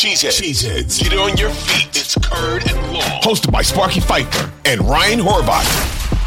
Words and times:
Cheeseheads. 0.00 0.40
Cheeseheads. 0.40 0.98
Get 0.98 1.12
on 1.18 1.36
your 1.36 1.50
feet. 1.50 1.88
It's 1.88 2.14
Curd 2.14 2.66
and 2.70 2.92
Long. 2.94 3.20
Hosted 3.20 3.52
by 3.52 3.60
Sparky 3.60 4.00
Fifer 4.00 4.50
and 4.64 4.80
Ryan 4.80 5.20
Horvat. 5.20 6.19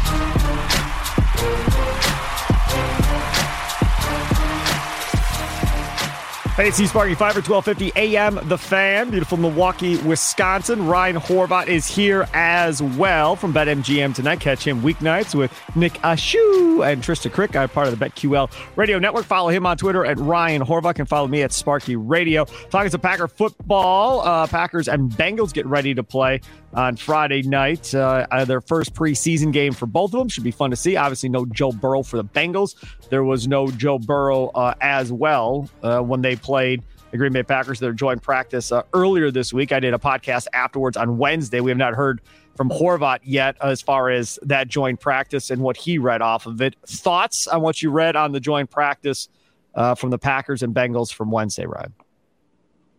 Hey, 6.56 6.68
it's 6.68 6.76
Sparky 6.76 7.16
Fifer, 7.16 7.40
1250 7.40 8.00
AM, 8.00 8.38
The 8.48 8.56
Fan, 8.56 9.10
beautiful 9.10 9.36
Milwaukee, 9.36 9.96
Wisconsin. 9.96 10.86
Ryan 10.86 11.16
Horvat 11.16 11.66
is 11.66 11.84
here 11.84 12.28
as 12.32 12.80
well 12.80 13.34
from 13.34 13.52
BetMGM 13.52 14.14
tonight. 14.14 14.38
Catch 14.38 14.64
him 14.64 14.80
weeknights 14.80 15.34
with 15.34 15.52
Nick 15.74 15.94
Ashu 15.94 16.88
and 16.88 17.02
Trista 17.02 17.28
Crick. 17.28 17.56
I'm 17.56 17.68
part 17.68 17.88
of 17.88 17.98
the 17.98 18.04
BetQL 18.04 18.52
Radio 18.76 19.00
Network. 19.00 19.24
Follow 19.24 19.48
him 19.48 19.66
on 19.66 19.76
Twitter 19.76 20.06
at 20.06 20.16
Ryan 20.20 20.62
Horvat 20.62 21.00
and 21.00 21.08
follow 21.08 21.26
me 21.26 21.42
at 21.42 21.50
Sparky 21.50 21.96
Radio. 21.96 22.44
Talking 22.70 22.92
to 22.92 23.00
Packer 23.00 23.26
football, 23.26 24.20
uh, 24.20 24.46
Packers 24.46 24.86
and 24.86 25.10
Bengals 25.10 25.52
get 25.52 25.66
ready 25.66 25.92
to 25.92 26.04
play 26.04 26.40
on 26.72 26.96
Friday 26.96 27.42
night. 27.42 27.92
Uh, 27.94 28.44
their 28.44 28.60
first 28.60 28.94
preseason 28.94 29.52
game 29.52 29.72
for 29.72 29.86
both 29.86 30.12
of 30.14 30.18
them 30.20 30.28
should 30.28 30.44
be 30.44 30.50
fun 30.50 30.70
to 30.70 30.76
see. 30.76 30.96
Obviously, 30.96 31.28
no 31.28 31.46
Joe 31.46 31.72
Burrow 31.72 32.02
for 32.02 32.16
the 32.16 32.24
Bengals. 32.24 32.74
There 33.10 33.24
was 33.24 33.48
no 33.48 33.68
Joe 33.68 33.98
Burrow 33.98 34.48
uh, 34.54 34.74
as 34.80 35.12
well 35.12 35.68
uh, 35.82 36.00
when 36.00 36.22
they 36.22 36.36
played 36.44 36.82
the 37.10 37.16
Green 37.16 37.32
Bay 37.32 37.42
Packers. 37.42 37.80
Their 37.80 37.92
joint 37.92 38.22
practice 38.22 38.70
uh, 38.70 38.82
earlier 38.92 39.30
this 39.30 39.52
week. 39.52 39.72
I 39.72 39.80
did 39.80 39.94
a 39.94 39.98
podcast 39.98 40.46
afterwards 40.52 40.96
on 40.96 41.18
Wednesday. 41.18 41.60
We 41.60 41.70
have 41.70 41.78
not 41.78 41.94
heard 41.94 42.20
from 42.56 42.68
Horvat 42.68 43.20
yet 43.24 43.56
as 43.62 43.80
far 43.80 44.10
as 44.10 44.38
that 44.42 44.68
joint 44.68 45.00
practice 45.00 45.50
and 45.50 45.62
what 45.62 45.76
he 45.76 45.98
read 45.98 46.22
off 46.22 46.46
of 46.46 46.60
it. 46.60 46.76
Thoughts 46.86 47.48
on 47.48 47.62
what 47.62 47.82
you 47.82 47.90
read 47.90 48.14
on 48.14 48.32
the 48.32 48.40
joint 48.40 48.70
practice 48.70 49.28
uh, 49.74 49.94
from 49.94 50.10
the 50.10 50.18
Packers 50.18 50.62
and 50.62 50.74
Bengals 50.74 51.12
from 51.12 51.30
Wednesday, 51.30 51.66
Ryan? 51.66 51.94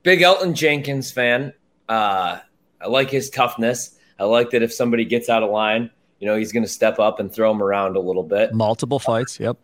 Big 0.04 0.20
Elgton 0.20 0.54
Jenkins 0.54 1.12
fan. 1.12 1.54
Uh, 1.88 2.40
I 2.82 2.88
like 2.88 3.10
his 3.10 3.30
toughness. 3.30 3.98
I 4.20 4.24
like 4.26 4.50
that 4.52 4.62
if 4.62 4.74
somebody 4.74 5.06
gets 5.06 5.30
out 5.30 5.44
of 5.44 5.50
line, 5.52 5.90
you 6.20 6.28
know, 6.28 6.36
he's 6.38 6.52
going 6.52 6.64
to 6.64 6.70
step 6.70 7.00
up 7.00 7.20
and 7.20 7.32
throw 7.32 7.52
him 7.52 7.62
around 7.62 7.96
a 7.96 8.00
little 8.00 8.24
bit. 8.24 8.54
Multiple 8.54 9.00
fights. 9.00 9.40
Yep. 9.40 9.58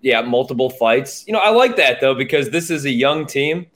Yeah, 0.00 0.22
multiple 0.22 0.70
fights. 0.70 1.24
You 1.26 1.32
know, 1.32 1.40
I 1.40 1.50
like 1.50 1.76
that 1.76 2.00
though 2.00 2.14
because 2.14 2.50
this 2.50 2.70
is 2.70 2.84
a 2.84 2.90
young 2.90 3.26
team, 3.26 3.66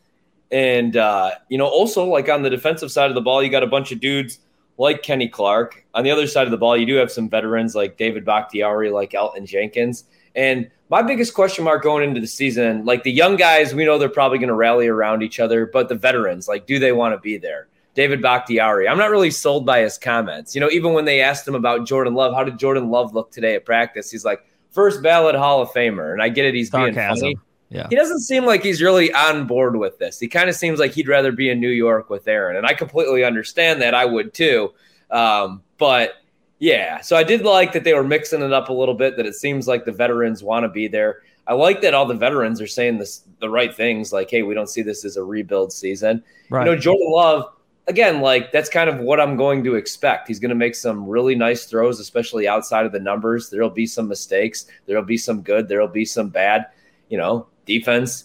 and 0.51 0.97
uh, 0.97 1.33
you 1.49 1.59
know, 1.59 1.67
also 1.67 2.05
like 2.05 2.29
on 2.29 2.43
the 2.43 2.51
defensive 2.51 2.93
side 2.93 3.11
of 3.11 3.15
the 3.15 3.21
ball, 3.21 3.43
you 3.43 3.51
got 3.51 3.63
a 3.63 3.69
bunch 3.69 3.93
of 3.93 4.01
dudes 4.01 4.39
like 4.79 5.03
Kenny 5.03 5.29
Clark. 5.29 5.85
On 5.95 6.05
the 6.05 6.11
other 6.11 6.27
side 6.27 6.47
of 6.47 6.51
the 6.51 6.57
ball, 6.57 6.77
you 6.77 6.87
do 6.87 6.95
have 6.95 7.11
some 7.11 7.29
veterans 7.29 7.75
like 7.75 7.97
David 7.97 8.25
Bakhtiari, 8.25 8.91
like 8.91 9.11
Elgton 9.11 9.47
Jenkins. 9.47 10.05
And 10.35 10.71
my 10.89 11.03
biggest 11.03 11.35
question 11.35 11.65
mark 11.65 11.83
going 11.83 12.09
into 12.09 12.21
the 12.21 12.27
season, 12.27 12.85
like 12.85 13.03
the 13.03 13.13
young 13.13 13.37
guys, 13.37 13.75
we 13.75 13.85
know 13.85 13.99
they're 13.99 14.09
probably 14.09 14.39
going 14.39 14.49
to 14.49 14.55
rally 14.55 14.89
around 14.89 15.23
each 15.23 15.39
other, 15.39 15.67
but 15.67 15.89
the 15.89 15.95
veterans, 15.95 16.49
like, 16.49 16.67
do 16.67 16.79
they 16.79 16.93
want 16.93 17.15
to 17.15 17.19
be 17.19 17.37
there? 17.37 17.69
David 17.95 18.23
Bakhtiari. 18.23 18.89
I'm 18.89 18.99
not 18.99 19.11
really 19.11 19.31
sold 19.31 19.67
by 19.67 19.81
his 19.81 19.99
comments. 19.99 20.55
You 20.55 20.61
know, 20.61 20.71
even 20.71 20.93
when 20.93 21.05
they 21.05 21.21
asked 21.21 21.47
him 21.47 21.55
about 21.55 21.87
Jordan 21.87 22.15
Love, 22.15 22.35
how 22.35 22.45
did 22.45 22.59
Jordan 22.59 22.89
Love 22.91 23.15
look 23.15 23.31
today 23.31 23.57
at 23.57 23.65
practice? 23.65 24.11
He's 24.11 24.25
like, 24.25 24.45
first 24.71 25.03
ballot 25.03 25.35
Hall 25.35 25.63
of 25.63 25.69
Famer. 25.71 26.13
And 26.13 26.23
I 26.23 26.29
get 26.29 26.45
it, 26.45 26.55
he's 26.55 26.71
Sarcasm. 26.71 26.95
being 26.95 27.37
funny. 27.37 27.47
Yeah. 27.71 27.87
He 27.89 27.95
doesn't 27.95 28.21
seem 28.21 28.45
like 28.45 28.65
he's 28.65 28.83
really 28.83 29.13
on 29.13 29.47
board 29.47 29.77
with 29.77 29.99
this. 29.99 30.19
He 30.19 30.27
kind 30.27 30.49
of 30.49 30.57
seems 30.57 30.81
like 30.81 30.93
he'd 30.93 31.07
rather 31.07 31.31
be 31.31 31.51
in 31.51 31.61
New 31.61 31.71
York 31.71 32.11
with 32.11 32.27
Aaron. 32.27 32.57
And 32.57 32.67
I 32.67 32.75
completely 32.75 33.23
understand 33.23 33.81
that. 33.81 33.95
I 33.95 34.05
would 34.05 34.35
too. 34.35 34.73
Um, 35.11 35.63
but 35.79 36.15
yeah, 36.59 37.01
so 37.01 37.17
I 37.17 37.23
did 37.23 37.43
like 37.43 37.73
that 37.73 37.85
they 37.85 37.95
were 37.95 38.05
mixing 38.05 38.43
it 38.43 38.53
up 38.53 38.69
a 38.69 38.73
little 38.73 38.95
bit, 38.95 39.17
that 39.17 39.27
it 39.27 39.35
seems 39.35 39.69
like 39.69 39.85
the 39.85 39.93
veterans 39.93 40.43
want 40.43 40.65
to 40.65 40.69
be 40.69 40.89
there. 40.89 41.23
I 41.47 41.55
like 41.55 41.81
that 41.83 41.95
all 41.95 42.07
the 42.07 42.15
veterans 42.15 42.61
are 42.61 42.67
saying 42.67 42.99
this 42.99 43.23
the 43.39 43.49
right 43.49 43.75
things, 43.75 44.13
like, 44.13 44.31
hey, 44.31 44.43
we 44.43 44.55
don't 44.55 44.69
see 44.69 44.83
this 44.83 45.05
as 45.05 45.17
a 45.17 45.25
rebuild 45.25 45.73
season. 45.73 46.23
Right. 46.51 46.67
You 46.67 46.73
know, 46.73 46.79
Jordan 46.79 47.11
Love 47.11 47.53
again, 47.91 48.23
like 48.23 48.53
that's 48.53 48.71
kind 48.71 48.89
of 48.89 49.01
what 49.01 49.21
I'm 49.21 49.37
going 49.37 49.65
to 49.65 49.75
expect. 49.75 50.29
He's 50.29 50.39
going 50.39 50.51
to 50.51 50.55
make 50.55 50.75
some 50.75 51.07
really 51.07 51.35
nice 51.35 51.67
throws, 51.67 52.01
especially 52.01 52.49
outside 52.49 52.87
of 52.87 52.93
the 52.93 53.01
numbers. 53.01 53.51
There'll 53.51 53.69
be 53.69 53.87
some 53.87 54.09
mistakes. 54.09 54.67
There'll 54.87 55.05
be 55.05 55.19
some 55.19 55.43
good. 55.43 55.69
There'll 55.69 55.89
be 55.89 56.07
some 56.07 56.31
bad. 56.31 56.67
You 57.11 57.19
know, 57.19 57.49
defense 57.67 58.25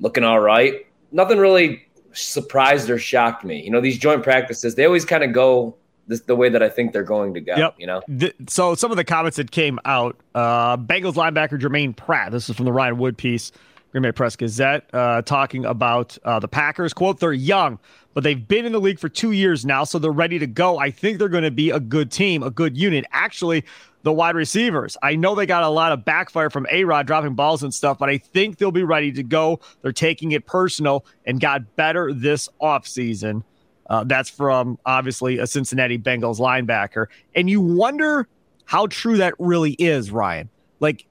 looking 0.00 0.24
all 0.24 0.40
right. 0.40 0.84
Nothing 1.12 1.38
really 1.38 1.86
surprised 2.12 2.90
or 2.90 2.98
shocked 2.98 3.44
me. 3.44 3.62
You 3.62 3.70
know, 3.70 3.80
these 3.80 3.98
joint 3.98 4.24
practices, 4.24 4.74
they 4.74 4.84
always 4.84 5.04
kind 5.04 5.22
of 5.22 5.32
go 5.32 5.76
this, 6.08 6.22
the 6.22 6.34
way 6.34 6.48
that 6.48 6.62
I 6.62 6.68
think 6.68 6.92
they're 6.92 7.04
going 7.04 7.34
to 7.34 7.40
go. 7.40 7.54
Yep. 7.56 7.76
You 7.78 7.86
know. 7.86 8.02
The, 8.08 8.34
so 8.48 8.74
some 8.74 8.90
of 8.90 8.96
the 8.96 9.04
comments 9.04 9.36
that 9.36 9.52
came 9.52 9.78
out, 9.84 10.16
uh, 10.34 10.76
Bengals 10.76 11.14
linebacker 11.14 11.60
Jermaine 11.60 11.96
Pratt. 11.96 12.32
This 12.32 12.50
is 12.50 12.56
from 12.56 12.64
the 12.64 12.72
Ryan 12.72 12.98
Wood 12.98 13.16
piece. 13.16 13.52
Green 13.92 14.02
Bay 14.02 14.12
Press 14.12 14.36
Gazette, 14.36 14.88
uh, 14.92 15.22
talking 15.22 15.64
about 15.64 16.18
uh, 16.24 16.38
the 16.38 16.48
Packers. 16.48 16.92
Quote, 16.92 17.20
they're 17.20 17.32
young, 17.32 17.78
but 18.14 18.24
they've 18.24 18.46
been 18.46 18.66
in 18.66 18.72
the 18.72 18.80
league 18.80 18.98
for 18.98 19.08
two 19.08 19.32
years 19.32 19.64
now, 19.64 19.84
so 19.84 19.98
they're 19.98 20.10
ready 20.10 20.38
to 20.38 20.46
go. 20.46 20.78
I 20.78 20.90
think 20.90 21.18
they're 21.18 21.28
going 21.28 21.44
to 21.44 21.50
be 21.50 21.70
a 21.70 21.80
good 21.80 22.10
team, 22.10 22.42
a 22.42 22.50
good 22.50 22.76
unit. 22.76 23.04
Actually, 23.12 23.64
the 24.02 24.12
wide 24.12 24.36
receivers, 24.36 24.96
I 25.02 25.16
know 25.16 25.34
they 25.34 25.46
got 25.46 25.62
a 25.62 25.68
lot 25.68 25.92
of 25.92 26.04
backfire 26.04 26.50
from 26.50 26.66
A 26.70 26.84
Rod 26.84 27.06
dropping 27.06 27.34
balls 27.34 27.62
and 27.62 27.72
stuff, 27.72 27.98
but 27.98 28.08
I 28.08 28.18
think 28.18 28.58
they'll 28.58 28.70
be 28.70 28.84
ready 28.84 29.12
to 29.12 29.22
go. 29.22 29.60
They're 29.82 29.92
taking 29.92 30.32
it 30.32 30.46
personal 30.46 31.06
and 31.24 31.40
got 31.40 31.76
better 31.76 32.12
this 32.12 32.48
offseason. 32.60 33.44
Uh, 33.88 34.04
that's 34.04 34.28
from 34.28 34.78
obviously 34.84 35.38
a 35.38 35.46
Cincinnati 35.46 35.96
Bengals 35.96 36.38
linebacker. 36.38 37.06
And 37.34 37.48
you 37.48 37.60
wonder 37.60 38.28
how 38.64 38.88
true 38.88 39.16
that 39.18 39.34
really 39.38 39.72
is, 39.72 40.10
Ryan. 40.10 40.50
Like, 40.80 41.05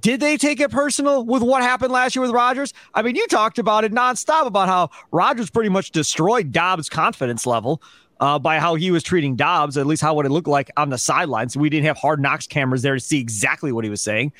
did 0.00 0.20
they 0.20 0.36
take 0.36 0.60
it 0.60 0.70
personal 0.70 1.24
with 1.24 1.42
what 1.42 1.62
happened 1.62 1.92
last 1.92 2.16
year 2.16 2.22
with 2.22 2.32
Rodgers? 2.32 2.74
I 2.94 3.02
mean, 3.02 3.14
you 3.14 3.26
talked 3.28 3.58
about 3.58 3.84
it 3.84 3.92
nonstop 3.92 4.46
about 4.46 4.68
how 4.68 4.90
Rodgers 5.12 5.50
pretty 5.50 5.68
much 5.68 5.92
destroyed 5.92 6.52
Doubs' 6.52 6.88
confidence 6.88 7.46
level 7.46 7.80
uh, 8.20 8.38
by 8.38 8.58
how 8.58 8.74
he 8.74 8.90
was 8.90 9.02
treating 9.02 9.36
Doubs, 9.36 9.76
at 9.76 9.86
least 9.86 10.02
how 10.02 10.14
would 10.14 10.26
it 10.26 10.30
looked 10.30 10.48
like 10.48 10.70
on 10.76 10.90
the 10.90 10.98
sidelines. 10.98 11.56
We 11.56 11.70
didn't 11.70 11.86
have 11.86 11.96
hard 11.96 12.20
knocks 12.20 12.46
cameras 12.46 12.82
there 12.82 12.94
to 12.94 13.00
see 13.00 13.20
exactly 13.20 13.70
what 13.70 13.84
he 13.84 13.90
was 13.90 14.02
saying. 14.02 14.32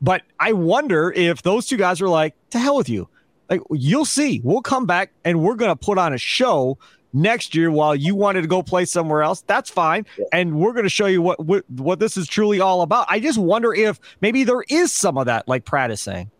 But 0.00 0.22
I 0.38 0.52
wonder 0.52 1.12
if 1.12 1.42
those 1.42 1.66
two 1.66 1.76
guys 1.76 2.00
were 2.00 2.08
like, 2.08 2.34
to 2.50 2.58
hell 2.58 2.76
with 2.76 2.88
you. 2.88 3.08
Like, 3.50 3.60
you'll 3.70 4.06
see. 4.06 4.40
We'll 4.42 4.62
come 4.62 4.86
back 4.86 5.12
and 5.24 5.42
we're 5.42 5.56
going 5.56 5.70
to 5.70 5.76
put 5.76 5.98
on 5.98 6.14
a 6.14 6.18
show 6.18 6.78
next 7.12 7.54
year 7.54 7.70
while 7.70 7.94
you 7.94 8.14
wanted 8.14 8.42
to 8.42 8.48
go 8.48 8.62
play 8.62 8.84
somewhere 8.84 9.22
else 9.22 9.42
that's 9.42 9.70
fine. 9.70 10.06
Yeah. 10.18 10.24
and 10.32 10.58
we're 10.58 10.72
going 10.72 10.84
to 10.84 10.90
show 10.90 11.06
you 11.06 11.22
what, 11.22 11.44
what 11.44 11.68
what 11.70 11.98
this 11.98 12.16
is 12.16 12.28
truly 12.28 12.60
all 12.60 12.82
about. 12.82 13.06
I 13.08 13.20
just 13.20 13.38
wonder 13.38 13.74
if 13.74 13.98
maybe 14.20 14.44
there 14.44 14.62
is 14.68 14.92
some 14.92 15.18
of 15.18 15.26
that 15.26 15.48
like 15.48 15.64
pratt 15.64 15.90
is 15.90 16.00
saying. 16.00 16.30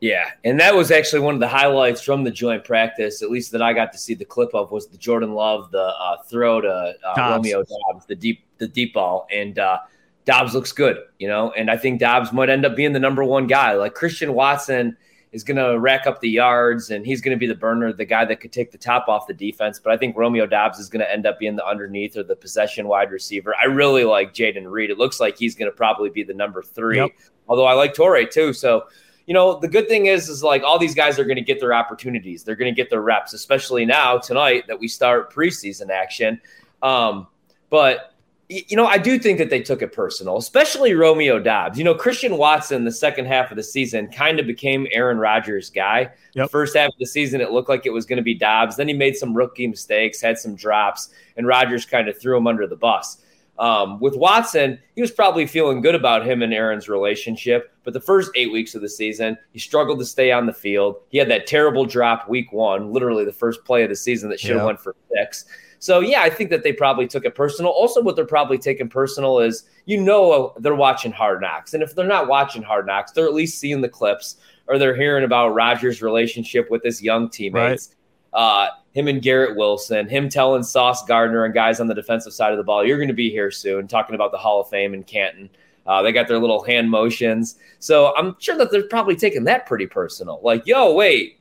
Yeah 0.00 0.30
and 0.44 0.60
that 0.60 0.74
was 0.74 0.90
actually 0.90 1.20
one 1.20 1.34
of 1.34 1.40
the 1.40 1.48
highlights 1.48 2.00
from 2.00 2.22
the 2.22 2.30
joint 2.30 2.62
practice 2.64 3.20
at 3.20 3.30
least 3.30 3.50
that 3.50 3.60
i 3.60 3.72
got 3.72 3.90
to 3.90 3.98
see 3.98 4.14
the 4.14 4.24
clip 4.24 4.54
of 4.54 4.70
was 4.70 4.86
the 4.86 4.96
jordan 4.96 5.34
love 5.34 5.72
the 5.72 5.82
uh, 5.82 6.22
throw 6.28 6.60
to 6.60 6.94
uh, 7.04 7.14
romeo 7.16 7.64
doubs 7.64 8.06
the 8.06 8.14
deep 8.14 8.44
the 8.58 8.68
deep 8.68 8.94
ball. 8.94 9.26
And 9.32 9.58
uh, 9.58 9.78
doubs 10.24 10.54
looks 10.54 10.70
good 10.72 10.98
you 11.18 11.26
know? 11.26 11.50
And 11.52 11.68
i 11.68 11.76
think 11.76 11.98
doubs 11.98 12.32
might 12.32 12.48
end 12.48 12.64
up 12.64 12.76
being 12.76 12.92
the 12.92 13.00
number 13.00 13.24
one 13.24 13.46
guy. 13.48 13.72
Like 13.72 13.94
christian 13.94 14.34
watson 14.34 14.96
is 15.32 15.44
going 15.44 15.56
to 15.56 15.78
rack 15.78 16.06
up 16.06 16.20
the 16.20 16.28
yards 16.28 16.90
and 16.90 17.04
he's 17.04 17.20
going 17.20 17.36
to 17.36 17.38
be 17.38 17.46
the 17.46 17.54
burner, 17.54 17.92
the 17.92 18.04
guy 18.04 18.24
that 18.24 18.40
could 18.40 18.52
take 18.52 18.70
the 18.70 18.78
top 18.78 19.08
off 19.08 19.26
the 19.26 19.34
defense. 19.34 19.78
But 19.78 19.92
I 19.92 19.96
think 19.96 20.16
Romeo 20.16 20.46
Doubs 20.46 20.78
is 20.78 20.88
going 20.88 21.00
to 21.00 21.12
end 21.12 21.26
up 21.26 21.38
being 21.38 21.56
the 21.56 21.66
underneath 21.66 22.16
or 22.16 22.22
the 22.22 22.36
possession 22.36 22.88
wide 22.88 23.10
receiver. 23.10 23.54
I 23.56 23.66
really 23.66 24.04
like 24.04 24.32
Jayden 24.32 24.70
Reed. 24.70 24.90
It 24.90 24.98
looks 24.98 25.20
like 25.20 25.36
he's 25.36 25.54
going 25.54 25.70
to 25.70 25.76
probably 25.76 26.08
be 26.08 26.22
the 26.22 26.34
number 26.34 26.62
three, 26.62 26.96
yep. 26.96 27.10
although 27.48 27.66
I 27.66 27.74
like 27.74 27.94
Toure 27.94 28.30
too. 28.30 28.52
So, 28.52 28.84
you 29.26 29.34
know, 29.34 29.58
the 29.58 29.68
good 29.68 29.88
thing 29.88 30.06
is, 30.06 30.30
is 30.30 30.42
like 30.42 30.62
all 30.62 30.78
these 30.78 30.94
guys 30.94 31.18
are 31.18 31.24
going 31.24 31.36
to 31.36 31.42
get 31.42 31.60
their 31.60 31.74
opportunities. 31.74 32.42
They're 32.42 32.56
going 32.56 32.74
to 32.74 32.76
get 32.76 32.88
their 32.88 33.02
reps, 33.02 33.34
especially 33.34 33.84
now 33.84 34.16
tonight 34.16 34.64
that 34.66 34.80
we 34.80 34.88
start 34.88 35.32
preseason 35.32 35.90
action. 35.90 36.40
Um, 36.82 37.26
but 37.68 38.14
you 38.48 38.76
know, 38.76 38.86
I 38.86 38.96
do 38.96 39.18
think 39.18 39.36
that 39.38 39.50
they 39.50 39.60
took 39.60 39.82
it 39.82 39.92
personal, 39.92 40.38
especially 40.38 40.94
Romeo 40.94 41.38
Doubs. 41.38 41.76
You 41.76 41.84
know, 41.84 41.94
Christian 41.94 42.38
Watson, 42.38 42.84
the 42.84 42.92
second 42.92 43.26
half 43.26 43.50
of 43.50 43.58
the 43.58 43.62
season, 43.62 44.08
kind 44.08 44.40
of 44.40 44.46
became 44.46 44.86
Aaron 44.90 45.18
Rodgers' 45.18 45.68
guy. 45.68 46.10
Yep. 46.32 46.50
First 46.50 46.74
half 46.74 46.88
of 46.88 46.98
the 46.98 47.06
season, 47.06 47.42
it 47.42 47.50
looked 47.50 47.68
like 47.68 47.84
it 47.84 47.92
was 47.92 48.06
going 48.06 48.16
to 48.16 48.22
be 48.22 48.34
Doubs. 48.34 48.76
Then 48.76 48.88
he 48.88 48.94
made 48.94 49.16
some 49.16 49.36
rookie 49.36 49.66
mistakes, 49.66 50.22
had 50.22 50.38
some 50.38 50.54
drops, 50.54 51.10
and 51.36 51.46
Rodgers 51.46 51.84
kind 51.84 52.08
of 52.08 52.18
threw 52.18 52.38
him 52.38 52.46
under 52.46 52.66
the 52.66 52.76
bus. 52.76 53.18
Um, 53.58 53.98
with 54.00 54.16
Watson, 54.16 54.78
he 54.94 55.00
was 55.00 55.10
probably 55.10 55.46
feeling 55.46 55.82
good 55.82 55.96
about 55.96 56.24
him 56.24 56.42
and 56.42 56.54
Aaron's 56.54 56.88
relationship, 56.88 57.72
but 57.82 57.92
the 57.92 58.00
first 58.00 58.30
eight 58.36 58.52
weeks 58.52 58.76
of 58.76 58.82
the 58.82 58.88
season, 58.88 59.36
he 59.52 59.58
struggled 59.58 59.98
to 59.98 60.04
stay 60.06 60.30
on 60.30 60.46
the 60.46 60.52
field. 60.52 61.00
He 61.08 61.18
had 61.18 61.28
that 61.30 61.48
terrible 61.48 61.84
drop 61.84 62.28
week 62.28 62.52
one, 62.52 62.92
literally 62.92 63.24
the 63.24 63.32
first 63.32 63.64
play 63.64 63.82
of 63.82 63.88
the 63.88 63.96
season 63.96 64.30
that 64.30 64.38
should 64.38 64.56
have 64.56 64.64
went 64.64 64.80
for 64.80 64.94
six. 65.12 65.46
So 65.78 66.00
yeah, 66.00 66.22
I 66.22 66.30
think 66.30 66.50
that 66.50 66.62
they 66.62 66.72
probably 66.72 67.06
took 67.06 67.24
it 67.24 67.34
personal. 67.34 67.70
Also, 67.70 68.02
what 68.02 68.16
they're 68.16 68.24
probably 68.24 68.58
taking 68.58 68.88
personal 68.88 69.38
is 69.38 69.64
you 69.86 70.00
know 70.00 70.54
they're 70.58 70.74
watching 70.74 71.12
Hard 71.12 71.40
Knocks, 71.40 71.74
and 71.74 71.82
if 71.82 71.94
they're 71.94 72.06
not 72.06 72.28
watching 72.28 72.62
Hard 72.62 72.86
Knocks, 72.86 73.12
they're 73.12 73.26
at 73.26 73.34
least 73.34 73.58
seeing 73.58 73.80
the 73.80 73.88
clips 73.88 74.36
or 74.68 74.78
they're 74.78 74.94
hearing 74.94 75.24
about 75.24 75.54
Rodgers' 75.54 76.02
relationship 76.02 76.70
with 76.70 76.82
his 76.82 77.02
young 77.02 77.28
teammates. 77.30 77.94
Right. 78.34 78.40
Uh, 78.40 78.70
him 78.92 79.08
and 79.08 79.22
Garrett 79.22 79.56
Wilson, 79.56 80.08
him 80.08 80.28
telling 80.28 80.62
Sauce 80.62 81.04
Gardner 81.04 81.44
and 81.44 81.54
guys 81.54 81.80
on 81.80 81.86
the 81.86 81.94
defensive 81.94 82.32
side 82.32 82.52
of 82.52 82.58
the 82.58 82.64
ball, 82.64 82.84
you're 82.84 82.98
going 82.98 83.08
to 83.08 83.14
be 83.14 83.30
here 83.30 83.50
soon, 83.50 83.88
talking 83.88 84.14
about 84.14 84.32
the 84.32 84.38
Hall 84.38 84.60
of 84.60 84.68
Fame 84.68 84.92
in 84.92 85.02
Canton. 85.04 85.48
Uh, 85.86 86.02
they 86.02 86.12
got 86.12 86.28
their 86.28 86.38
little 86.38 86.62
hand 86.62 86.90
motions. 86.90 87.56
So 87.78 88.14
I'm 88.16 88.36
sure 88.38 88.58
that 88.58 88.70
they're 88.70 88.86
probably 88.88 89.16
taking 89.16 89.44
that 89.44 89.66
pretty 89.66 89.86
personal. 89.86 90.40
Like, 90.42 90.66
yo, 90.66 90.92
wait, 90.94 91.40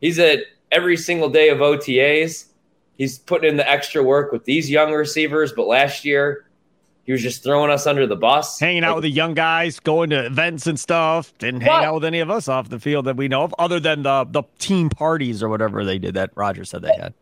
he's 0.00 0.18
at 0.18 0.40
every 0.72 0.96
single 0.96 1.28
day 1.28 1.50
of 1.50 1.58
OTAs. 1.58 2.46
He's 2.96 3.18
putting 3.18 3.50
in 3.50 3.56
the 3.56 3.68
extra 3.68 4.02
work 4.02 4.32
with 4.32 4.44
these 4.44 4.70
young 4.70 4.92
receivers, 4.92 5.52
but 5.52 5.66
last 5.66 6.04
year 6.04 6.46
he 7.04 7.12
was 7.12 7.22
just 7.22 7.42
throwing 7.42 7.70
us 7.70 7.86
under 7.86 8.06
the 8.06 8.16
bus, 8.16 8.58
hanging 8.58 8.82
out 8.82 8.96
with 8.96 9.02
the 9.02 9.10
young 9.10 9.34
guys, 9.34 9.78
going 9.78 10.10
to 10.10 10.26
events 10.26 10.66
and 10.66 10.80
stuff. 10.80 11.36
Didn't 11.38 11.60
hang 11.60 11.84
out 11.84 11.94
with 11.94 12.04
any 12.04 12.20
of 12.20 12.30
us 12.30 12.48
off 12.48 12.70
the 12.70 12.80
field 12.80 13.04
that 13.04 13.16
we 13.16 13.28
know 13.28 13.42
of, 13.42 13.54
other 13.58 13.78
than 13.78 14.02
the 14.02 14.24
the 14.30 14.42
team 14.58 14.88
parties 14.88 15.42
or 15.42 15.48
whatever 15.48 15.84
they 15.84 15.98
did 15.98 16.14
that 16.14 16.30
Rodgers 16.34 16.70
said 16.70 16.82
they 16.82 16.94
had. 16.96 17.12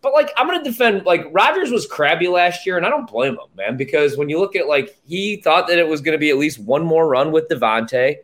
But 0.00 0.14
like, 0.14 0.30
I'm 0.36 0.46
gonna 0.46 0.64
defend 0.64 1.04
like 1.04 1.26
Rodgers 1.32 1.70
was 1.70 1.86
crabby 1.86 2.28
last 2.28 2.64
year, 2.64 2.76
and 2.76 2.86
I 2.86 2.90
don't 2.90 3.10
blame 3.10 3.32
him, 3.32 3.48
man, 3.56 3.76
because 3.76 4.16
when 4.16 4.28
you 4.28 4.38
look 4.38 4.56
at 4.56 4.68
like 4.68 4.96
he 5.06 5.36
thought 5.36 5.66
that 5.68 5.78
it 5.78 5.88
was 5.88 6.00
gonna 6.00 6.18
be 6.18 6.30
at 6.30 6.38
least 6.38 6.58
one 6.58 6.84
more 6.84 7.08
run 7.08 7.32
with 7.32 7.48
Davante, 7.48 8.16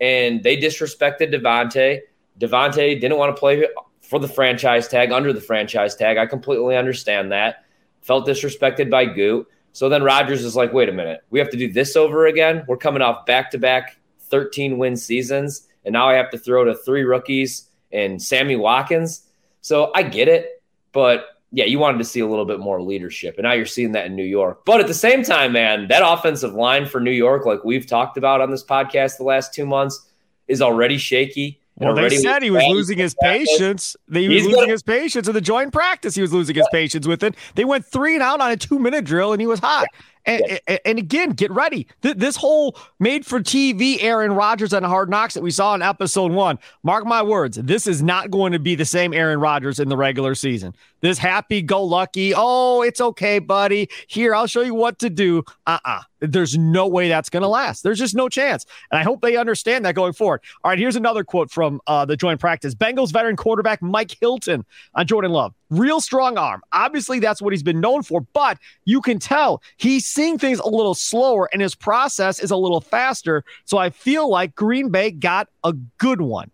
and 0.00 0.42
they 0.42 0.56
disrespected 0.56 1.34
Davante. 1.34 2.00
Davante 2.38 3.00
didn't 3.00 3.18
want 3.18 3.34
to 3.34 3.38
play 3.38 3.66
for 4.10 4.18
the 4.18 4.26
franchise 4.26 4.88
tag, 4.88 5.12
under 5.12 5.32
the 5.32 5.40
franchise 5.40 5.94
tag. 5.94 6.18
I 6.18 6.26
completely 6.26 6.76
understand 6.76 7.30
that. 7.30 7.64
Felt 8.00 8.26
disrespected 8.26 8.90
by 8.90 9.06
Gute. 9.06 9.46
So 9.70 9.88
then 9.88 10.02
Rodgers 10.02 10.44
is 10.44 10.56
like, 10.56 10.72
wait 10.72 10.88
a 10.88 10.92
minute, 10.92 11.20
we 11.30 11.38
have 11.38 11.48
to 11.50 11.56
do 11.56 11.72
this 11.72 11.94
over 11.94 12.26
again. 12.26 12.64
We're 12.66 12.76
coming 12.76 13.02
off 13.02 13.24
back 13.24 13.52
to 13.52 13.58
back 13.58 13.98
13 14.22 14.78
win 14.78 14.96
seasons, 14.96 15.68
and 15.84 15.92
now 15.92 16.08
I 16.08 16.14
have 16.14 16.28
to 16.30 16.38
throw 16.38 16.64
to 16.64 16.74
three 16.74 17.04
rookies 17.04 17.68
and 17.92 18.20
Sammy 18.20 18.56
Watkins. 18.56 19.28
So 19.60 19.92
I 19.94 20.02
get 20.02 20.26
it, 20.26 20.60
but 20.90 21.26
yeah, 21.52 21.66
you 21.66 21.78
wanted 21.78 21.98
to 21.98 22.04
see 22.04 22.18
a 22.18 22.26
little 22.26 22.44
bit 22.44 22.58
more 22.58 22.82
leadership, 22.82 23.36
and 23.38 23.44
now 23.44 23.52
you're 23.52 23.64
seeing 23.64 23.92
that 23.92 24.06
in 24.06 24.16
New 24.16 24.24
York. 24.24 24.64
But 24.64 24.80
at 24.80 24.88
the 24.88 24.94
same 24.94 25.22
time, 25.22 25.52
man, 25.52 25.86
that 25.86 26.02
offensive 26.04 26.54
line 26.54 26.84
for 26.84 27.00
New 27.00 27.12
York, 27.12 27.46
like 27.46 27.62
we've 27.62 27.86
talked 27.86 28.16
about 28.16 28.40
on 28.40 28.50
this 28.50 28.64
podcast 28.64 29.18
the 29.18 29.24
last 29.24 29.54
two 29.54 29.66
months, 29.66 30.10
is 30.48 30.60
already 30.60 30.98
shaky. 30.98 31.59
Well, 31.80 31.94
they 31.94 32.16
said 32.18 32.42
he 32.42 32.50
was 32.50 32.62
losing 32.68 32.98
his 32.98 33.14
patience. 33.22 33.96
He 34.12 34.28
was 34.28 34.44
losing 34.44 34.68
his 34.68 34.82
patience 34.82 35.28
in 35.28 35.34
the 35.34 35.40
joint 35.40 35.72
practice. 35.72 36.14
He 36.14 36.20
was 36.20 36.32
losing 36.32 36.54
his 36.54 36.68
patience 36.70 37.06
with 37.06 37.22
it. 37.22 37.34
They 37.54 37.64
went 37.64 37.86
three 37.86 38.14
and 38.14 38.22
out 38.22 38.40
on 38.40 38.50
a 38.50 38.56
two 38.56 38.78
minute 38.78 39.04
drill, 39.04 39.32
and 39.32 39.40
he 39.40 39.46
was 39.46 39.60
hot. 39.60 39.86
And, 40.26 40.42
yes. 40.46 40.60
and, 40.66 40.78
and, 40.84 40.98
again, 40.98 41.30
get 41.30 41.50
ready. 41.50 41.86
This 42.02 42.36
whole 42.36 42.76
made 42.98 43.24
for 43.24 43.40
TV 43.40 44.02
Aaron 44.02 44.32
Rodgers 44.32 44.72
and 44.72 44.84
Hard 44.84 45.08
Knocks 45.08 45.34
that 45.34 45.42
we 45.42 45.50
saw 45.50 45.74
in 45.74 45.82
episode 45.82 46.32
one, 46.32 46.58
mark 46.82 47.06
my 47.06 47.22
words, 47.22 47.56
this 47.56 47.86
is 47.86 48.02
not 48.02 48.30
going 48.30 48.52
to 48.52 48.58
be 48.58 48.74
the 48.74 48.84
same 48.84 49.14
Aaron 49.14 49.40
Rodgers 49.40 49.80
in 49.80 49.88
the 49.88 49.96
regular 49.96 50.34
season. 50.34 50.74
This 51.00 51.16
happy 51.16 51.62
go 51.62 51.82
lucky, 51.82 52.34
oh, 52.36 52.82
it's 52.82 53.00
okay, 53.00 53.38
buddy. 53.38 53.88
Here, 54.06 54.34
I'll 54.34 54.46
show 54.46 54.60
you 54.60 54.74
what 54.74 54.98
to 54.98 55.08
do. 55.08 55.42
Uh 55.66 55.78
uh-uh. 55.84 55.90
uh 55.90 56.02
There's 56.20 56.58
no 56.58 56.86
way 56.86 57.08
that's 57.08 57.30
going 57.30 57.42
to 57.42 57.48
last. 57.48 57.82
There's 57.82 57.98
just 57.98 58.14
no 58.14 58.28
chance. 58.28 58.66
And 58.90 58.98
I 58.98 59.02
hope 59.02 59.22
they 59.22 59.36
understand 59.36 59.84
that 59.86 59.94
going 59.94 60.12
forward. 60.12 60.42
All 60.62 60.70
right, 60.70 60.78
here's 60.78 60.96
another 60.96 61.24
quote 61.24 61.50
from 61.50 61.80
uh, 61.86 62.04
the 62.04 62.16
joint 62.16 62.40
practice 62.40 62.74
Bengals 62.74 63.12
veteran 63.12 63.36
quarterback 63.36 63.80
Mike 63.80 64.16
Hilton 64.20 64.66
on 64.94 65.06
Jordan 65.06 65.30
Love. 65.30 65.54
Real 65.70 66.00
strong 66.00 66.36
arm. 66.36 66.62
Obviously, 66.72 67.20
that's 67.20 67.40
what 67.40 67.52
he's 67.52 67.62
been 67.62 67.80
known 67.80 68.02
for, 68.02 68.20
but 68.32 68.58
you 68.84 69.00
can 69.00 69.18
tell 69.18 69.62
he's 69.76 70.06
seeing 70.06 70.36
things 70.36 70.58
a 70.58 70.68
little 70.68 70.94
slower 70.94 71.48
and 71.52 71.62
his 71.62 71.74
process 71.74 72.40
is 72.40 72.50
a 72.50 72.56
little 72.56 72.80
faster. 72.80 73.44
So 73.64 73.78
I 73.78 73.90
feel 73.90 74.28
like 74.28 74.54
Green 74.54 74.90
Bay 74.90 75.10
got 75.10 75.48
a 75.64 75.72
good 75.98 76.20
one. 76.20 76.50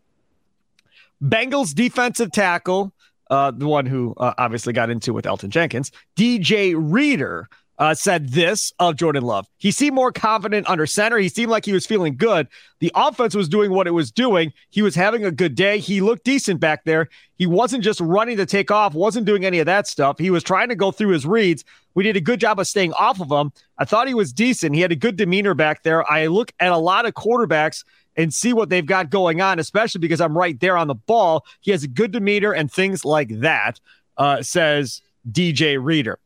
Bengals 1.23 1.75
defensive 1.75 2.31
tackle 2.31 2.93
uh, 3.31 3.51
the 3.51 3.67
one 3.67 3.87
who 3.87 4.15
uh, 4.17 4.35
obviously 4.39 4.73
got 4.73 4.91
into 4.91 5.13
with 5.13 5.25
Elgton 5.25 5.49
Jenkins, 5.49 5.93
DJ 6.17 6.75
Reader. 6.77 7.49
Uh, 7.79 7.93
said 7.95 8.31
this 8.31 8.73
of 8.79 8.97
Jordan 8.97 9.23
Love. 9.23 9.47
He 9.59 9.71
seemed 9.71 9.95
more 9.95 10.11
confident 10.11 10.67
under 10.67 10.87
center. 10.87 11.19
He 11.19 11.29
seemed 11.29 11.51
like 11.51 11.67
he 11.67 11.75
was 11.75 11.85
feeling 11.85 12.17
good. 12.17 12.49
The 12.79 12.91
offense 12.95 13.35
was 13.35 13.51
doing 13.51 13.71
what 13.71 13.87
it 13.87 13.91
was 13.91 14.11
doing. 14.11 14.55
He 14.71 14.81
was 14.81 14.95
having 14.95 15.27
a 15.27 15.31
good 15.31 15.55
day. 15.55 15.79
He 15.79 16.01
looked 16.01 16.25
decent 16.25 16.59
back 16.59 16.85
there. 16.85 17.11
He 17.37 17.47
wasn't 17.47 17.85
just 17.85 18.01
running 18.01 18.39
to 18.39 18.47
take 18.47 18.71
off, 18.71 18.95
wasn't 18.95 19.27
doing 19.27 19.45
any 19.45 19.59
of 19.59 19.67
that 19.67 19.87
stuff. 19.87 20.19
He 20.19 20.31
was 20.31 20.43
trying 20.43 20.71
to 20.71 20.75
go 20.75 20.91
through 20.91 21.11
his 21.11 21.27
reads. 21.27 21.65
We 21.95 22.03
did 22.03 22.17
a 22.17 22.21
good 22.21 22.41
job 22.41 22.59
of 22.59 22.67
staying 22.67 22.95
off 22.95 23.21
of 23.21 23.31
him. 23.31 23.53
I 23.79 23.85
thought 23.85 24.09
he 24.09 24.15
was 24.15 24.33
decent. 24.33 24.75
He 24.75 24.81
had 24.81 24.93
a 24.93 24.97
good 24.97 25.17
demeanor 25.17 25.55
back 25.55 25.83
there. 25.83 26.11
I 26.11 26.29
look 26.29 26.53
at 26.61 26.73
a 26.73 26.79
lot 26.79 27.07
of 27.07 27.15
quarterbacks 27.15 27.85
and 28.17 28.33
see 28.33 28.53
what 28.53 28.71
they've 28.71 28.87
got 28.87 29.11
going 29.11 29.41
on, 29.41 29.59
especially 29.59 30.01
because 30.01 30.21
I'm 30.21 30.37
right 30.37 30.59
there 30.61 30.77
on 30.77 30.89
the 30.89 30.95
ball. 30.95 31.45
He 31.61 31.71
has 31.71 31.85
a 31.85 31.89
good 31.89 32.13
demeanor 32.13 32.53
and 32.53 32.73
things 32.73 33.05
like 33.05 33.41
that, 33.41 33.81
uh, 34.17 34.43
says 34.43 35.03
DJ 35.31 35.83
Reader. 35.83 36.19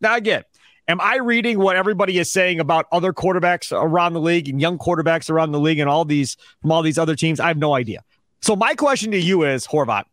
Now, 0.00 0.16
again, 0.16 0.44
am 0.90 1.00
I 1.00 1.16
reading 1.16 1.58
what 1.58 1.76
everybody 1.76 2.18
is 2.18 2.30
saying 2.30 2.60
about 2.60 2.86
other 2.90 3.12
quarterbacks 3.12 3.72
around 3.72 4.12
the 4.12 4.20
league 4.20 4.48
and 4.48 4.60
young 4.60 4.76
quarterbacks 4.76 5.30
around 5.30 5.52
the 5.52 5.60
league 5.60 5.78
and 5.78 5.88
all 5.88 6.04
these 6.04 6.36
from 6.60 6.72
all 6.72 6.82
these 6.82 6.98
other 6.98 7.14
teams? 7.14 7.40
I 7.40 7.48
have 7.48 7.56
no 7.56 7.74
idea. 7.74 8.02
So, 8.42 8.56
my 8.56 8.74
question 8.74 9.12
to 9.12 9.18
you 9.18 9.44
is, 9.44 9.66
Horvat, 9.66 10.04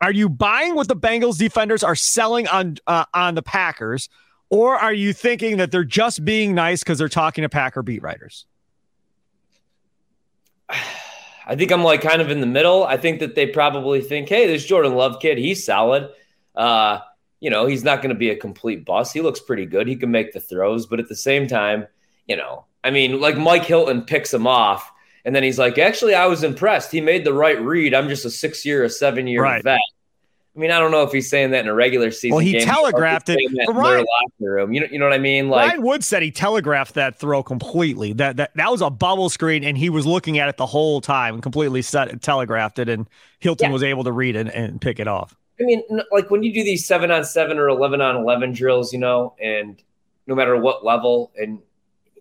are 0.00 0.12
you 0.12 0.28
buying 0.28 0.74
what 0.74 0.88
the 0.88 0.96
Bengals 0.96 1.38
defenders 1.38 1.82
are 1.82 1.96
selling 1.96 2.46
on 2.48 2.76
uh, 2.86 3.06
on 3.14 3.34
the 3.34 3.42
Packers, 3.42 4.08
or 4.50 4.76
are 4.76 4.92
you 4.92 5.12
thinking 5.12 5.56
that 5.56 5.70
they're 5.70 5.84
just 5.84 6.24
being 6.24 6.54
nice 6.54 6.82
because 6.82 6.98
they're 6.98 7.08
talking 7.08 7.42
to 7.42 7.48
Packer 7.48 7.82
beat 7.82 8.02
writers? 8.02 8.46
I 11.48 11.54
think 11.54 11.70
I'm 11.70 11.84
like 11.84 12.02
kind 12.02 12.20
of 12.20 12.28
in 12.28 12.40
the 12.40 12.46
middle. 12.46 12.84
I 12.84 12.96
think 12.96 13.20
that 13.20 13.36
they 13.36 13.46
probably 13.46 14.00
think, 14.00 14.28
hey, 14.28 14.48
this 14.48 14.64
Jordan 14.66 14.96
Love 14.96 15.20
kid, 15.20 15.38
he's 15.38 15.64
solid. 15.64 16.10
Uh, 16.56 16.98
you 17.40 17.50
know, 17.50 17.66
he's 17.66 17.84
not 17.84 17.98
going 18.02 18.14
to 18.14 18.18
be 18.18 18.30
a 18.30 18.36
complete 18.36 18.84
bust. 18.84 19.12
He 19.12 19.20
looks 19.20 19.40
pretty 19.40 19.66
good. 19.66 19.86
He 19.86 19.96
can 19.96 20.10
make 20.10 20.32
the 20.32 20.40
throws, 20.40 20.86
but 20.86 21.00
at 21.00 21.08
the 21.08 21.16
same 21.16 21.46
time, 21.46 21.86
you 22.26 22.36
know, 22.36 22.64
I 22.82 22.90
mean, 22.90 23.20
like 23.20 23.36
Mike 23.36 23.64
Hilton 23.64 24.02
picks 24.02 24.32
him 24.32 24.46
off, 24.46 24.90
and 25.24 25.34
then 25.34 25.42
he's 25.42 25.58
like, 25.58 25.76
actually, 25.78 26.14
I 26.14 26.26
was 26.26 26.44
impressed. 26.44 26.92
He 26.92 27.00
made 27.00 27.24
the 27.24 27.32
right 27.32 27.60
read. 27.60 27.94
I'm 27.94 28.08
just 28.08 28.24
a 28.24 28.30
six 28.30 28.64
year, 28.64 28.84
a 28.84 28.90
seven 28.90 29.26
year 29.26 29.42
right. 29.42 29.62
vet. 29.62 29.80
I 30.56 30.58
mean, 30.58 30.70
I 30.70 30.78
don't 30.78 30.90
know 30.90 31.02
if 31.02 31.12
he's 31.12 31.28
saying 31.28 31.50
that 31.50 31.60
in 31.60 31.68
a 31.68 31.74
regular 31.74 32.10
season. 32.10 32.30
Well, 32.30 32.44
he 32.44 32.52
game, 32.52 32.62
telegraphed 32.62 33.28
it. 33.28 33.38
Ryan, 33.68 34.06
locker 34.06 34.52
room. 34.52 34.72
You 34.72 34.80
know, 34.80 34.86
you 34.90 34.98
know 34.98 35.04
what 35.04 35.12
I 35.12 35.18
mean? 35.18 35.50
Like 35.50 35.68
Ryan 35.68 35.82
Wood 35.82 36.04
said, 36.04 36.22
he 36.22 36.30
telegraphed 36.30 36.94
that 36.94 37.18
throw 37.18 37.42
completely. 37.42 38.14
That 38.14 38.38
that 38.38 38.54
that 38.54 38.70
was 38.70 38.80
a 38.80 38.88
bubble 38.88 39.28
screen, 39.28 39.64
and 39.64 39.76
he 39.76 39.90
was 39.90 40.06
looking 40.06 40.38
at 40.38 40.48
it 40.48 40.56
the 40.56 40.64
whole 40.64 41.02
time 41.02 41.34
and 41.34 41.42
completely 41.42 41.82
set 41.82 42.22
telegraphed 42.22 42.78
it, 42.78 42.88
and 42.88 43.06
Hilton 43.38 43.66
yeah. 43.66 43.72
was 43.72 43.82
able 43.82 44.04
to 44.04 44.12
read 44.12 44.34
it 44.34 44.46
and 44.46 44.80
pick 44.80 44.98
it 44.98 45.08
off. 45.08 45.36
I 45.60 45.64
mean, 45.64 45.82
like 46.12 46.30
when 46.30 46.42
you 46.42 46.52
do 46.52 46.64
these 46.64 46.86
seven 46.86 47.10
on 47.10 47.24
seven 47.24 47.58
or 47.58 47.68
eleven 47.68 48.00
on 48.00 48.16
eleven 48.16 48.52
drills, 48.52 48.92
you 48.92 48.98
know, 48.98 49.34
and 49.42 49.82
no 50.26 50.34
matter 50.34 50.56
what 50.56 50.84
level, 50.84 51.32
and 51.36 51.60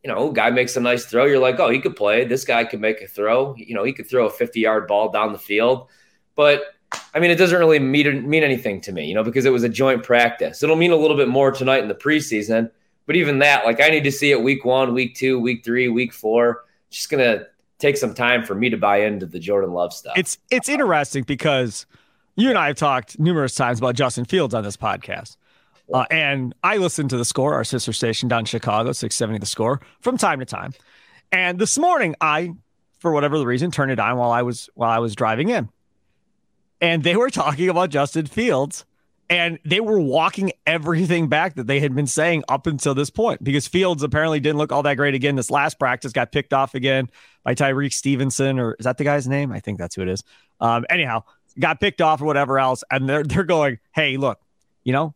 you 0.03 0.11
know, 0.11 0.31
guy 0.31 0.51
makes 0.51 0.77
a 0.77 0.79
nice 0.79 1.05
throw, 1.05 1.25
you're 1.25 1.39
like, 1.39 1.59
oh, 1.59 1.69
he 1.69 1.79
could 1.79 1.95
play. 1.95 2.25
This 2.25 2.45
guy 2.45 2.63
could 2.63 2.79
make 2.79 3.01
a 3.01 3.07
throw. 3.07 3.55
You 3.55 3.73
know, 3.73 3.83
he 3.83 3.91
could 3.91 4.07
throw 4.07 4.27
a 4.27 4.29
50 4.29 4.59
yard 4.59 4.87
ball 4.87 5.11
down 5.11 5.33
the 5.33 5.39
field, 5.39 5.87
but 6.35 6.75
I 7.13 7.19
mean, 7.19 7.31
it 7.31 7.35
doesn't 7.35 7.57
really 7.57 7.79
mean, 7.79 8.29
mean 8.29 8.43
anything 8.43 8.81
to 8.81 8.91
me, 8.91 9.05
you 9.07 9.15
know, 9.15 9.23
because 9.23 9.45
it 9.45 9.51
was 9.51 9.63
a 9.63 9.69
joint 9.69 10.03
practice. 10.03 10.63
It'll 10.63 10.75
mean 10.75 10.91
a 10.91 10.95
little 10.95 11.17
bit 11.17 11.27
more 11.27 11.51
tonight 11.51 11.81
in 11.81 11.87
the 11.87 11.95
preseason. 11.95 12.69
But 13.05 13.15
even 13.15 13.39
that, 13.39 13.65
like, 13.65 13.81
I 13.81 13.89
need 13.89 14.03
to 14.03 14.11
see 14.11 14.31
it 14.31 14.41
week 14.41 14.65
one, 14.65 14.93
week 14.93 15.15
two, 15.15 15.39
week 15.39 15.63
three, 15.63 15.89
week 15.89 16.11
four. 16.11 16.65
It's 16.87 16.97
just 16.97 17.09
going 17.09 17.23
to 17.23 17.47
take 17.77 17.97
some 17.97 18.13
time 18.13 18.43
for 18.43 18.55
me 18.55 18.69
to 18.69 18.77
buy 18.77 19.01
into 19.01 19.25
the 19.25 19.39
Jordan 19.39 19.73
Love 19.73 19.93
stuff. 19.93 20.13
It's 20.17 20.37
it's 20.49 20.69
interesting 20.69 21.23
because 21.23 21.85
you 22.35 22.49
and 22.49 22.57
I 22.57 22.67
have 22.67 22.75
talked 22.75 23.19
numerous 23.19 23.55
times 23.55 23.79
about 23.79 23.95
Justin 23.95 24.25
Fields 24.25 24.53
on 24.53 24.63
this 24.63 24.77
podcast. 24.77 25.37
Uh, 25.93 26.05
and 26.09 26.55
I 26.63 26.77
listen 26.77 27.07
to 27.09 27.17
the 27.17 27.25
score, 27.25 27.53
our 27.53 27.63
sister 27.63 27.93
station 27.93 28.27
down 28.27 28.39
in 28.39 28.45
Chicago, 28.45 28.91
670 28.91 29.39
the 29.39 29.45
score, 29.45 29.81
from 30.01 30.17
time 30.17 30.39
to 30.39 30.45
time. 30.45 30.73
And 31.31 31.59
this 31.59 31.77
morning, 31.77 32.15
I 32.19 32.53
for 33.05 33.11
whatever 33.11 33.37
the 33.37 33.45
reason, 33.45 33.69
turned 33.69 33.91
it 33.91 33.99
on 33.99 34.17
while 34.17 34.31
I 34.31 34.41
was 34.41 34.67
while 34.73 34.89
I 34.89 34.97
was 34.97 35.15
driving 35.15 35.49
in. 35.49 35.69
And 36.81 37.03
they 37.03 37.15
were 37.15 37.29
talking 37.29 37.69
about 37.69 37.91
Justin 37.91 38.25
Fields 38.25 38.83
and 39.29 39.59
they 39.63 39.79
were 39.79 39.99
walking 39.99 40.51
everything 40.65 41.29
back 41.29 41.53
that 41.53 41.67
they 41.67 41.79
had 41.79 41.93
been 41.95 42.07
saying 42.07 42.43
up 42.49 42.65
until 42.65 42.95
this 42.95 43.11
point 43.11 43.43
because 43.43 43.67
Fields 43.67 44.01
apparently 44.01 44.39
didn't 44.39 44.57
look 44.57 44.71
all 44.71 44.81
that 44.83 44.95
great 44.95 45.13
again. 45.13 45.35
This 45.35 45.51
last 45.51 45.77
practice 45.77 46.13
got 46.13 46.31
picked 46.31 46.51
off 46.51 46.73
again 46.73 47.09
by 47.43 47.53
Tyrique 47.53 47.93
Stevenson, 47.93 48.57
or 48.57 48.75
is 48.79 48.85
that 48.85 48.97
the 48.97 49.03
guy's 49.03 49.27
name? 49.27 49.51
I 49.51 49.59
think 49.59 49.77
that's 49.77 49.95
who 49.95 50.01
it 50.01 50.09
is. 50.09 50.23
Um, 50.59 50.85
anyhow, 50.89 51.23
got 51.59 51.79
picked 51.79 52.01
off 52.01 52.21
or 52.21 52.25
whatever 52.25 52.59
else. 52.59 52.83
And 52.91 53.07
they're, 53.07 53.23
they're 53.25 53.43
going, 53.43 53.79
hey, 53.93 54.17
look, 54.17 54.39
you 54.83 54.93
know, 54.93 55.13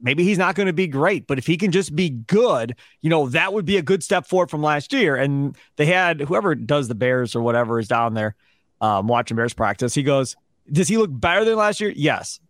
maybe 0.00 0.24
he's 0.24 0.38
not 0.38 0.54
going 0.54 0.68
to 0.68 0.72
be 0.72 0.86
great, 0.86 1.26
but 1.26 1.38
if 1.38 1.46
he 1.46 1.56
can 1.56 1.70
just 1.70 1.94
be 1.94 2.08
good, 2.08 2.76
you 3.02 3.10
know, 3.10 3.28
that 3.28 3.52
would 3.52 3.64
be 3.64 3.76
a 3.76 3.82
good 3.82 4.02
step 4.02 4.26
forward 4.26 4.50
from 4.50 4.62
last 4.62 4.92
year. 4.92 5.16
And 5.16 5.56
they 5.76 5.86
had 5.86 6.20
whoever 6.20 6.54
does 6.54 6.88
the 6.88 6.94
Bears 6.94 7.34
or 7.34 7.42
whatever 7.42 7.78
is 7.78 7.88
down 7.88 8.14
there 8.14 8.34
um, 8.80 9.06
watching 9.06 9.36
Bears 9.36 9.52
practice. 9.52 9.94
He 9.94 10.02
goes, 10.02 10.36
does 10.70 10.88
he 10.88 10.96
look 10.96 11.10
better 11.12 11.44
than 11.44 11.56
last 11.56 11.80
year? 11.80 11.92
Yes 11.94 12.40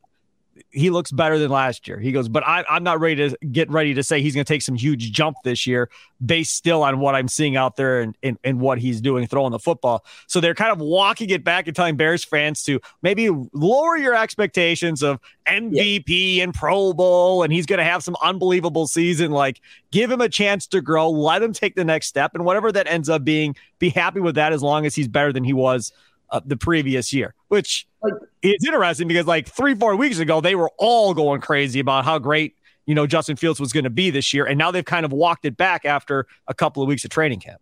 he 0.70 0.90
looks 0.90 1.10
better 1.10 1.38
than 1.38 1.50
last 1.50 1.88
year. 1.88 1.98
He 1.98 2.12
goes, 2.12 2.28
but 2.28 2.46
I, 2.46 2.64
am 2.68 2.82
not 2.82 3.00
ready 3.00 3.28
to 3.28 3.36
get 3.46 3.70
ready 3.70 3.94
to 3.94 4.02
say 4.02 4.20
he's 4.20 4.34
going 4.34 4.44
to 4.44 4.52
take 4.52 4.62
some 4.62 4.74
huge 4.74 5.12
jump 5.12 5.36
this 5.44 5.66
year 5.66 5.90
based 6.24 6.54
still 6.54 6.82
on 6.82 7.00
what 7.00 7.14
I'm 7.14 7.28
seeing 7.28 7.56
out 7.56 7.76
there 7.76 8.00
and, 8.00 8.16
and, 8.22 8.38
and 8.44 8.60
what 8.60 8.78
he's 8.78 9.00
doing 9.00 9.26
throwing 9.26 9.52
the 9.52 9.58
football. 9.58 10.04
So 10.26 10.40
they're 10.40 10.54
kind 10.54 10.72
of 10.72 10.78
walking 10.78 11.30
it 11.30 11.44
back 11.44 11.66
and 11.66 11.74
telling 11.74 11.96
Bears 11.96 12.24
fans 12.24 12.62
to 12.64 12.80
maybe 13.02 13.30
lower 13.52 13.96
your 13.96 14.14
expectations 14.14 15.02
of 15.02 15.18
MVP 15.46 16.36
yeah. 16.36 16.44
and 16.44 16.54
Pro 16.54 16.92
Bowl, 16.92 17.42
and 17.42 17.52
he's 17.52 17.66
going 17.66 17.78
to 17.78 17.84
have 17.84 18.02
some 18.02 18.16
unbelievable 18.22 18.86
season. 18.86 19.30
Like, 19.30 19.60
give 19.90 20.10
him 20.10 20.20
a 20.20 20.28
chance 20.28 20.66
to 20.68 20.80
grow, 20.80 21.10
let 21.10 21.42
him 21.42 21.52
take 21.52 21.74
the 21.74 21.84
next 21.84 22.06
step, 22.06 22.32
and 22.34 22.44
whatever 22.44 22.70
that 22.72 22.86
ends 22.86 23.08
up 23.08 23.24
being, 23.24 23.56
be 23.78 23.88
happy 23.88 24.20
with 24.20 24.34
that 24.36 24.52
as 24.52 24.62
long 24.62 24.86
as 24.86 24.94
he's 24.94 25.08
better 25.08 25.32
than 25.32 25.44
he 25.44 25.52
was 25.52 25.92
uh, 26.30 26.40
the 26.44 26.56
previous 26.56 27.12
year, 27.12 27.34
which 27.48 27.86
like, 28.02 28.14
it's 28.42 28.64
interesting 28.64 29.08
because 29.08 29.26
like 29.26 29.48
three, 29.48 29.74
four 29.74 29.96
weeks 29.96 30.18
ago, 30.18 30.40
they 30.40 30.54
were 30.54 30.70
all 30.78 31.14
going 31.14 31.40
crazy 31.40 31.80
about 31.80 32.04
how 32.04 32.18
great, 32.18 32.56
you 32.86 32.94
know, 32.94 33.06
Justin 33.06 33.36
Fields 33.36 33.60
was 33.60 33.72
going 33.72 33.84
to 33.84 33.90
be 33.90 34.10
this 34.10 34.32
year. 34.32 34.46
And 34.46 34.58
now 34.58 34.70
they've 34.70 34.84
kind 34.84 35.04
of 35.04 35.12
walked 35.12 35.44
it 35.44 35.56
back 35.56 35.84
after 35.84 36.26
a 36.46 36.54
couple 36.54 36.82
of 36.82 36.88
weeks 36.88 37.04
of 37.04 37.10
training 37.10 37.40
camp. 37.40 37.60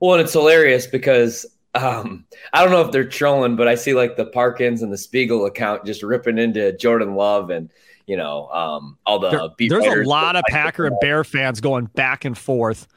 Well, 0.00 0.14
and 0.14 0.22
it's 0.22 0.32
hilarious 0.32 0.86
because 0.86 1.46
um, 1.74 2.24
I 2.52 2.62
don't 2.62 2.70
know 2.70 2.80
if 2.80 2.90
they're 2.90 3.04
trolling, 3.04 3.56
but 3.56 3.68
I 3.68 3.74
see 3.74 3.94
like 3.94 4.16
the 4.16 4.26
Parkins 4.26 4.82
and 4.82 4.92
the 4.92 4.98
Spiegel 4.98 5.46
account 5.46 5.84
just 5.84 6.02
ripping 6.02 6.38
into 6.38 6.76
Jordan 6.76 7.14
Love 7.14 7.50
and, 7.50 7.70
you 8.06 8.16
know, 8.16 8.48
um, 8.48 8.98
all 9.06 9.18
the 9.18 9.30
there, 9.58 9.80
There's 9.80 10.06
a 10.06 10.08
lot 10.08 10.36
of 10.36 10.42
Packer 10.48 10.86
and 10.86 10.96
Bear 11.00 11.22
fans 11.22 11.60
going 11.60 11.84
back 11.86 12.24
and 12.24 12.36
forth. 12.36 12.88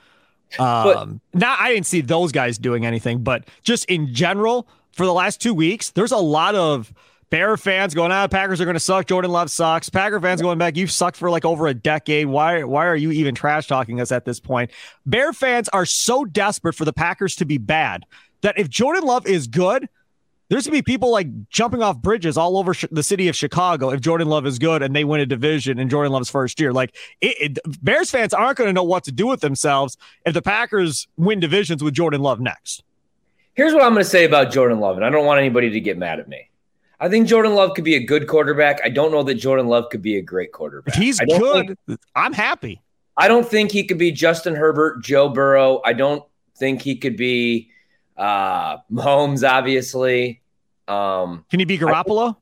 Um, 0.60 1.22
but, 1.31 1.39
now 1.39 1.55
I 1.60 1.74
didn't 1.74 1.88
see 1.88 2.01
those 2.01 2.31
guys 2.31 2.57
doing 2.57 2.86
anything, 2.86 3.24
but 3.24 3.45
just 3.63 3.86
in 3.86 4.13
general, 4.13 4.67
for 4.91 5.05
the 5.05 5.13
last 5.13 5.41
two 5.41 5.53
weeks, 5.53 5.91
there's 5.91 6.12
a 6.12 6.17
lot 6.17 6.55
of 6.55 6.93
Bear 7.33 7.57
fans 7.57 7.95
going, 7.95 8.12
ah, 8.12 8.27
Packers 8.27 8.62
are 8.62 8.65
going 8.65 8.75
to 8.75 8.79
suck. 8.79 9.07
Jordan 9.07 9.31
Love 9.31 9.50
sucks. 9.50 9.89
Packer 9.89 10.22
fans 10.22 10.39
going 10.39 10.60
back, 10.60 10.77
you've 10.77 10.91
sucked 10.91 11.17
for 11.17 11.31
like 11.31 11.45
over 11.45 11.65
a 11.65 11.74
decade. 11.74 12.27
Why, 12.27 12.63
why 12.63 12.86
are 12.86 12.95
you 12.95 13.12
even 13.12 13.33
trash 13.33 13.65
talking 13.65 14.00
us 14.00 14.12
at 14.12 14.24
this 14.24 14.39
point? 14.39 14.69
Bear 15.07 15.33
fans 15.33 15.67
are 15.69 15.83
so 15.83 16.25
desperate 16.25 16.75
for 16.75 16.86
the 16.86 16.93
Packers 16.93 17.36
to 17.38 17.45
be 17.45 17.57
bad 17.57 18.03
that 18.41 18.60
if 18.60 18.69
Jordan 18.69 19.03
Love 19.03 19.25
is 19.25 19.48
good, 19.48 19.89
there's 20.53 20.67
going 20.67 20.77
to 20.77 20.83
be 20.83 20.93
people 20.93 21.10
like 21.10 21.50
jumping 21.50 21.81
off 21.81 21.98
bridges 21.98 22.38
all 22.38 22.57
over 22.57 22.75
sh- 22.75 22.86
the 22.91 23.01
city 23.01 23.27
of 23.27 23.36
Chicago 23.36 23.89
if 23.89 24.01
Jordan 24.01 24.27
Love 24.27 24.45
is 24.45 24.60
good 24.60 24.83
and 24.83 24.95
they 24.95 25.03
win 25.03 25.19
a 25.19 25.25
division 25.25 25.79
in 25.79 25.89
Jordan 25.89 26.12
Love's 26.12 26.29
first 26.29 26.60
year. 26.60 26.72
Like, 26.72 26.95
it, 27.22 27.57
it, 27.57 27.83
Bears 27.83 28.12
fans 28.12 28.36
aren't 28.36 28.60
going 28.60 28.67
to 28.67 28.74
know 28.74 28.83
what 28.83 29.03
to 29.05 29.12
do 29.12 29.25
with 29.25 29.41
themselves 29.41 29.98
if 30.27 30.36
the 30.36 30.43
Packers 30.43 31.07
win 31.17 31.39
divisions 31.39 31.83
with 31.83 31.95
Jordan 31.95 32.22
Love 32.22 32.39
next. 32.39 32.83
Here's 33.55 33.74
what 33.74 33.81
I'm 33.81 33.93
going 33.93 34.03
to 34.03 34.10
say 34.10 34.25
about 34.25 34.51
Jordan 34.51 34.79
Love, 34.79 34.95
and 34.98 35.03
I 35.03 35.10
don't 35.10 35.25
want 35.25 35.39
anybody 35.39 35.72
to 35.72 35.79
get 35.79 35.98
mad 35.98 36.19
at 36.19 36.27
me. 36.27 36.51
I 37.00 37.10
think 37.10 37.27
Jordan 37.27 37.55
Love 37.55 37.74
could 37.74 37.83
be 37.83 37.95
a 37.95 38.05
good 38.05 38.27
quarterback. 38.27 38.79
I 38.83 38.89
don't 38.89 39.12
know 39.12 39.24
that 39.24 39.33
Jordan 39.33 39.65
Love 39.65 39.89
could 39.89 40.03
be 40.03 40.17
a 40.17 40.22
great 40.22 40.51
quarterback. 40.51 40.95
If 40.95 41.01
he's 41.01 41.19
good, 41.19 41.79
think, 41.88 42.00
I'm 42.15 42.31
happy. 42.31 42.79
I 43.17 43.27
don't 43.27 43.48
think 43.48 43.72
he 43.72 43.86
could 43.86 43.98
be 43.98 44.12
Justin 44.12 44.53
Herbert, 44.53 45.03
Joe 45.03 45.29
Burrow. 45.29 45.81
I 45.83 45.93
don't 45.93 46.24
think 46.57 46.83
he 46.83 46.95
could 46.95 47.17
be 47.17 47.72
uh, 48.17 48.77
Mahomes, 48.91 49.48
obviously. 49.48 50.41
Um, 50.87 51.45
Can 51.49 51.59
he 51.59 51.65
be 51.65 51.77
Garoppolo? 51.77 52.37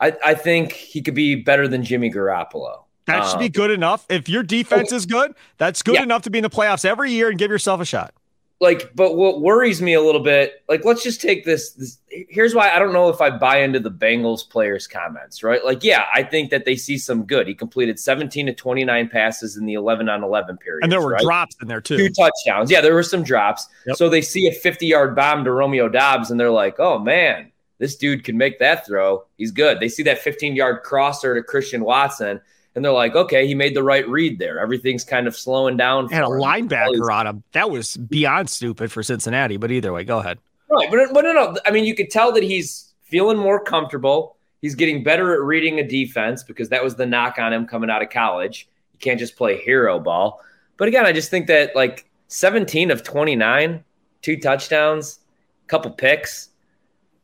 I, 0.00 0.08
I, 0.08 0.16
I, 0.26 0.34
think 0.34 0.72
he 0.72 1.02
could 1.02 1.14
be 1.14 1.34
better 1.34 1.68
than 1.68 1.84
Jimmy 1.84 2.10
Garoppolo. 2.10 2.84
That 3.06 3.26
should 3.26 3.34
um, 3.34 3.40
be 3.40 3.48
good 3.48 3.70
enough. 3.70 4.06
If 4.08 4.28
your 4.28 4.42
defense 4.42 4.92
is 4.92 5.06
good, 5.06 5.34
that's 5.58 5.82
good 5.82 5.96
yeah. 5.96 6.02
enough 6.02 6.22
to 6.22 6.30
be 6.30 6.38
in 6.38 6.42
the 6.42 6.50
playoffs 6.50 6.84
every 6.84 7.12
year 7.12 7.28
and 7.28 7.38
give 7.38 7.50
yourself 7.50 7.80
a 7.80 7.84
shot 7.84 8.14
like 8.62 8.94
but 8.94 9.16
what 9.16 9.40
worries 9.40 9.82
me 9.82 9.92
a 9.92 10.00
little 10.00 10.22
bit 10.22 10.62
like 10.68 10.84
let's 10.84 11.02
just 11.02 11.20
take 11.20 11.44
this, 11.44 11.72
this, 11.72 11.98
here's 12.08 12.54
why 12.54 12.70
i 12.70 12.78
don't 12.78 12.92
know 12.92 13.08
if 13.08 13.20
i 13.20 13.28
buy 13.28 13.58
into 13.58 13.80
the 13.80 13.90
bengals 13.90 14.48
players 14.48 14.86
comments 14.86 15.42
right 15.42 15.64
like 15.64 15.82
yeah 15.82 16.06
i 16.14 16.22
think 16.22 16.50
that 16.50 16.64
they 16.64 16.76
see 16.76 16.96
some 16.96 17.24
good 17.24 17.46
he 17.46 17.54
completed 17.54 17.98
17 17.98 18.46
to 18.46 18.54
29 18.54 19.08
passes 19.08 19.56
in 19.56 19.66
the 19.66 19.74
11 19.74 20.08
on 20.08 20.22
11 20.22 20.56
period 20.58 20.84
and 20.84 20.92
there 20.92 21.02
were 21.02 21.10
right? 21.10 21.22
drops 21.22 21.56
in 21.60 21.68
there 21.68 21.80
too 21.80 21.96
two 21.96 22.08
touchdowns 22.10 22.70
yeah 22.70 22.80
there 22.80 22.94
were 22.94 23.02
some 23.02 23.24
drops 23.24 23.66
yep. 23.84 23.96
so 23.96 24.08
they 24.08 24.22
see 24.22 24.46
a 24.46 24.52
50 24.52 24.86
yard 24.86 25.14
bomb 25.14 25.44
to 25.44 25.50
romeo 25.50 25.88
Doubs, 25.88 26.30
and 26.30 26.38
they're 26.38 26.50
like 26.50 26.78
oh 26.78 26.98
man 26.98 27.51
this 27.78 27.96
dude 27.96 28.24
can 28.24 28.36
make 28.36 28.58
that 28.58 28.86
throw 28.86 29.24
he's 29.36 29.50
good 29.50 29.80
they 29.80 29.88
see 29.88 30.02
that 30.02 30.18
15 30.18 30.56
yard 30.56 30.82
crosser 30.82 31.34
to 31.34 31.42
christian 31.42 31.84
watson 31.84 32.40
and 32.74 32.84
they're 32.84 32.92
like, 32.92 33.14
okay, 33.14 33.46
he 33.46 33.54
made 33.54 33.76
the 33.76 33.82
right 33.82 34.08
read 34.08 34.38
there. 34.38 34.58
Everything's 34.58 35.04
kind 35.04 35.26
of 35.26 35.36
slowing 35.36 35.76
down. 35.76 36.08
And 36.12 36.24
a 36.24 36.28
linebacker 36.28 37.12
on 37.12 37.26
him. 37.26 37.42
That 37.52 37.70
was 37.70 37.96
beyond 37.96 38.48
stupid 38.48 38.90
for 38.90 39.02
Cincinnati. 39.02 39.58
But 39.58 39.70
either 39.70 39.92
way, 39.92 40.04
go 40.04 40.18
ahead. 40.18 40.38
Right, 40.70 40.90
but, 40.90 41.12
but 41.12 41.22
no, 41.22 41.32
no. 41.32 41.56
I 41.66 41.70
mean, 41.70 41.84
you 41.84 41.94
could 41.94 42.10
tell 42.10 42.32
that 42.32 42.42
he's 42.42 42.94
feeling 43.02 43.36
more 43.36 43.62
comfortable. 43.62 44.36
He's 44.62 44.74
getting 44.74 45.02
better 45.02 45.34
at 45.34 45.42
reading 45.42 45.80
a 45.80 45.86
defense 45.86 46.42
because 46.42 46.70
that 46.70 46.82
was 46.82 46.96
the 46.96 47.04
knock 47.04 47.38
on 47.38 47.52
him 47.52 47.66
coming 47.66 47.90
out 47.90 48.00
of 48.00 48.08
college. 48.08 48.68
You 48.94 48.98
can't 49.00 49.18
just 49.18 49.36
play 49.36 49.58
hero 49.58 49.98
ball. 49.98 50.40
But 50.78 50.88
again, 50.88 51.04
I 51.04 51.12
just 51.12 51.30
think 51.30 51.48
that 51.48 51.76
like 51.76 52.08
17 52.28 52.90
of 52.90 53.02
29, 53.02 53.84
two 54.22 54.36
touchdowns, 54.38 55.20
couple 55.66 55.90
picks. 55.90 56.48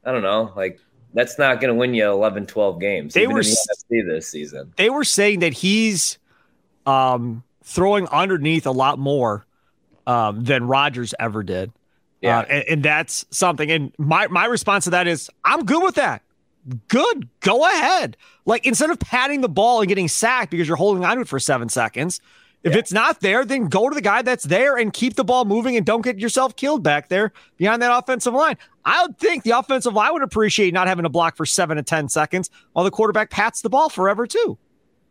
I 0.09 0.13
don't 0.13 0.23
know, 0.23 0.55
like 0.57 0.81
that's 1.13 1.39
not 1.39 1.61
going 1.61 1.69
to 1.69 1.79
win 1.79 1.93
you 1.93 2.09
11, 2.09 2.47
12 2.47 2.81
games. 2.81 3.13
They 3.13 3.27
were 3.27 3.43
the 3.43 4.03
this 4.07 4.27
season. 4.27 4.73
They 4.77 4.89
were 4.89 5.05
saying 5.05 5.41
that 5.41 5.53
he's 5.53 6.19
um, 6.87 7.45
throwing 7.63 8.09
underneath 8.09 8.67
a 8.67 8.71
lot 8.71 8.99
more 8.99 9.45
um, 10.07 10.45
than 10.45 10.67
Rodgers 10.67 11.13
ever 11.21 11.43
did. 11.43 11.73
Yeah, 12.23 12.39
uh, 12.39 12.45
and, 12.49 12.65
and, 12.69 12.83
that's 12.83 13.27
something. 13.31 13.71
And 13.71 13.93
my 13.99 14.29
my 14.29 14.47
response 14.47 14.85
to 14.85 14.91
that 14.91 15.07
is, 15.07 15.29
I'm 15.45 15.67
good 15.67 15.83
with 15.83 15.97
that. 15.97 16.23
Good, 16.89 17.29
go 17.41 17.67
ahead. 17.67 18.17
Like 18.47 18.67
instead 18.67 18.89
of 18.89 18.99
patting 18.99 19.43
the 19.43 19.49
ball 19.49 19.81
and 19.81 19.89
getting 19.89 20.09
sacked 20.09 20.51
because 20.51 20.67
you're 20.67 20.79
holding 20.79 21.05
on 21.05 21.17
to 21.17 21.23
it 21.23 21.29
for 21.29 21.39
seven 21.39 21.69
seconds, 21.69 22.21
if 22.65 22.73
yeah. 22.73 22.79
it's 22.79 22.93
not 22.93 23.21
there, 23.21 23.45
then 23.45 23.69
go 23.69 23.89
to 23.89 23.95
the 23.95 24.01
guy 24.01 24.23
that's 24.23 24.45
there 24.45 24.77
and 24.77 24.93
keep 24.93 25.15
the 25.15 25.25
ball 25.25 25.45
moving 25.45 25.77
and 25.77 25.87
don't 25.87 26.03
get 26.03 26.19
yourself 26.19 26.57
killed 26.57 26.83
back 26.83 27.09
there 27.09 27.33
behind 27.57 27.81
that 27.83 27.97
offensive 27.97 28.35
line. 28.35 28.57
I 28.85 29.03
would 29.03 29.19
think 29.19 29.45
the 29.45 29.53
offensive 29.53 29.95
line 29.95 30.13
would 30.13 30.23
appreciate 30.23 30.75
not 30.75 30.89
having 30.89 31.05
to 31.05 31.09
block 31.09 31.37
for 31.37 31.47
seven 31.47 31.77
to 31.77 31.83
10 31.83 32.09
seconds 32.09 32.51
while 32.73 32.85
the 32.85 32.91
quarterback 32.91 33.31
pats 33.31 33.63
the 33.63 33.71
ball 33.71 33.89
forever, 33.89 34.27
too. 34.27 34.59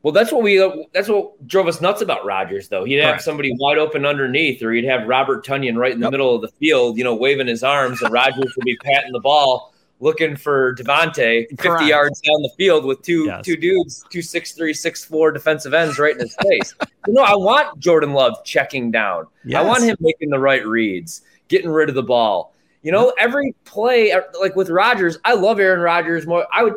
Well, 0.03 0.13
that's 0.13 0.31
what 0.31 0.43
we 0.43 0.57
that's 0.93 1.09
what 1.09 1.45
drove 1.47 1.67
us 1.67 1.81
nuts 1.81 2.01
about 2.01 2.23
Rodgers, 2.23 2.69
though. 2.69 2.85
He'd 2.85 2.97
have 2.97 3.13
Correct. 3.13 3.23
somebody 3.23 3.55
wide 3.59 3.77
open 3.77 4.05
underneath, 4.05 4.61
or 4.61 4.71
he'd 4.71 4.85
have 4.85 5.07
Robert 5.07 5.45
Tonyan 5.45 5.75
right 5.75 5.91
in 5.91 5.99
the 5.99 6.05
yep. 6.05 6.11
middle 6.11 6.35
of 6.35 6.41
the 6.41 6.47
field, 6.47 6.97
you 6.97 7.03
know, 7.03 7.15
waving 7.15 7.47
his 7.47 7.63
arms, 7.63 8.01
and 8.01 8.13
Rodgers 8.13 8.53
would 8.55 8.65
be 8.65 8.77
patting 8.77 9.11
the 9.11 9.19
ball 9.19 9.73
looking 9.99 10.35
for 10.35 10.75
Davante 10.75 11.47
50 11.49 11.55
Correct. 11.55 11.85
yards 11.85 12.21
down 12.21 12.41
the 12.41 12.51
field 12.57 12.85
with 12.85 13.01
two 13.01 13.25
yes. 13.25 13.45
two 13.45 13.57
dudes, 13.57 14.03
two 14.09 14.21
six 14.21 14.53
three, 14.53 14.73
six 14.73 15.03
four 15.03 15.31
defensive 15.31 15.73
ends 15.73 15.97
right 15.99 16.13
in 16.13 16.21
his 16.21 16.35
face. 16.41 16.73
you 17.07 17.13
know, 17.13 17.23
I 17.23 17.35
want 17.35 17.79
Jordan 17.79 18.13
Love 18.13 18.43
checking 18.43 18.91
down. 18.91 19.27
Yes. 19.43 19.63
I 19.63 19.67
want 19.67 19.83
him 19.83 19.95
making 19.99 20.29
the 20.29 20.39
right 20.39 20.65
reads, 20.65 21.21
getting 21.47 21.69
rid 21.69 21.89
of 21.89 21.95
the 21.95 22.03
ball. 22.03 22.53
You 22.83 22.91
know, 22.91 23.13
every 23.19 23.55
play 23.65 24.11
uh, 24.11 24.21
like 24.39 24.55
with 24.55 24.69
Rodgers, 24.69 25.17
I 25.25 25.33
love 25.33 25.59
Aaron 25.59 25.81
Rodgers 25.81 26.27
more. 26.27 26.47
I 26.53 26.63
would 26.63 26.75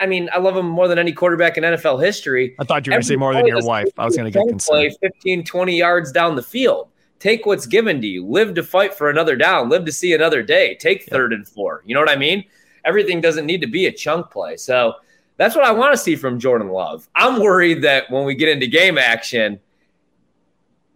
I 0.00 0.06
mean, 0.06 0.28
I 0.32 0.38
love 0.38 0.56
him 0.56 0.66
more 0.66 0.88
than 0.88 0.98
any 0.98 1.12
quarterback 1.12 1.56
in 1.56 1.62
NFL 1.62 2.02
history. 2.02 2.56
I 2.58 2.64
thought 2.64 2.84
you 2.84 2.90
were 2.90 2.94
going 2.94 3.02
to 3.02 3.06
say 3.06 3.14
more 3.14 3.32
than 3.32 3.46
your 3.46 3.64
wife. 3.64 3.88
I 3.96 4.04
was 4.04 4.16
going 4.16 4.30
to 4.30 4.36
get 4.36 4.48
concerned. 4.48 4.96
Play 5.00 5.10
15, 5.10 5.44
20 5.44 5.78
yards 5.78 6.10
down 6.10 6.34
the 6.34 6.42
field. 6.42 6.88
Take 7.20 7.46
what's 7.46 7.66
given 7.66 8.00
to 8.00 8.06
you. 8.08 8.26
Live 8.26 8.54
to 8.54 8.64
fight 8.64 8.94
for 8.94 9.10
another 9.10 9.36
down. 9.36 9.68
Live 9.68 9.84
to 9.84 9.92
see 9.92 10.12
another 10.12 10.42
day. 10.42 10.74
Take 10.80 11.04
third 11.04 11.30
yep. 11.30 11.38
and 11.38 11.48
four. 11.48 11.84
You 11.86 11.94
know 11.94 12.00
what 12.00 12.10
I 12.10 12.16
mean? 12.16 12.42
Everything 12.84 13.20
doesn't 13.20 13.46
need 13.46 13.60
to 13.60 13.66
be 13.66 13.86
a 13.86 13.92
chunk 13.92 14.30
play. 14.30 14.56
So 14.56 14.94
that's 15.36 15.54
what 15.54 15.64
I 15.64 15.72
want 15.72 15.92
to 15.92 15.98
see 15.98 16.16
from 16.16 16.38
Jordan 16.38 16.68
Love. 16.68 17.08
I'm 17.14 17.40
worried 17.40 17.82
that 17.82 18.10
when 18.10 18.24
we 18.24 18.34
get 18.34 18.48
into 18.48 18.66
game 18.66 18.98
action, 18.98 19.60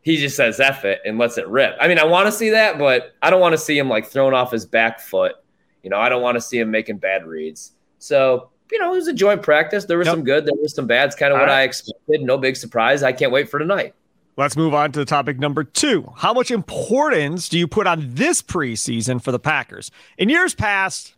he 0.03 0.17
just 0.19 0.37
says 0.37 0.61
F 0.61 0.85
it 0.85 1.01
and 1.05 1.19
lets 1.19 1.37
it 1.37 1.49
rip. 1.49 1.77
I 1.81 1.89
mean, 1.89 1.99
I 1.99 2.05
want 2.05 2.27
to 2.27 2.33
see 2.33 2.51
that, 2.51 2.79
but 2.79 3.15
I 3.23 3.31
don't 3.31 3.41
want 3.41 3.55
to 3.55 3.59
see 3.59 3.77
him 3.77 3.89
like 3.89 4.07
thrown 4.07 4.35
off 4.35 4.53
his 4.53 4.65
back 4.65 5.01
foot. 5.01 5.35
You 5.83 5.91
know, 5.91 5.99
I 5.99 6.09
don't 6.09 6.23
want 6.23 6.37
to 6.37 6.41
see 6.41 6.59
him 6.59 6.71
making 6.71 6.99
bad 6.99 7.27
reads. 7.27 7.73
So, 7.99 8.51
you 8.71 8.79
know, 8.79 8.93
it 8.93 8.97
was 8.97 9.09
a 9.09 9.13
joint 9.13 9.43
practice. 9.43 9.85
There 9.85 9.99
was 9.99 10.07
yep. 10.07 10.15
some 10.15 10.23
good, 10.23 10.47
there 10.47 10.55
was 10.55 10.75
some 10.75 10.87
bad. 10.87 11.07
It's 11.07 11.17
kind 11.17 11.33
of 11.33 11.39
All 11.41 11.43
what 11.45 11.51
right. 11.51 11.63
I 11.63 11.63
expected. 11.63 12.23
No 12.23 12.39
big 12.39 12.57
surprise. 12.57 13.03
I 13.03 13.13
can't 13.13 13.33
wait 13.33 13.49
for 13.49 13.59
tonight. 13.59 13.95
Let's 14.37 14.57
move 14.57 14.75
on 14.75 14.93
to 14.93 14.99
the 15.01 15.05
topic 15.07 15.41
number 15.41 15.65
two. 15.65 16.13
How 16.15 16.33
much 16.33 16.53
importance 16.53 17.49
do 17.49 17.59
you 17.59 17.67
put 17.67 17.89
on 17.89 18.15
this 18.15 18.43
preseason 18.43 19.21
for 19.21 19.33
the 19.33 19.41
Packers? 19.41 19.91
In 20.19 20.29
years 20.29 20.55
past, 20.55 21.16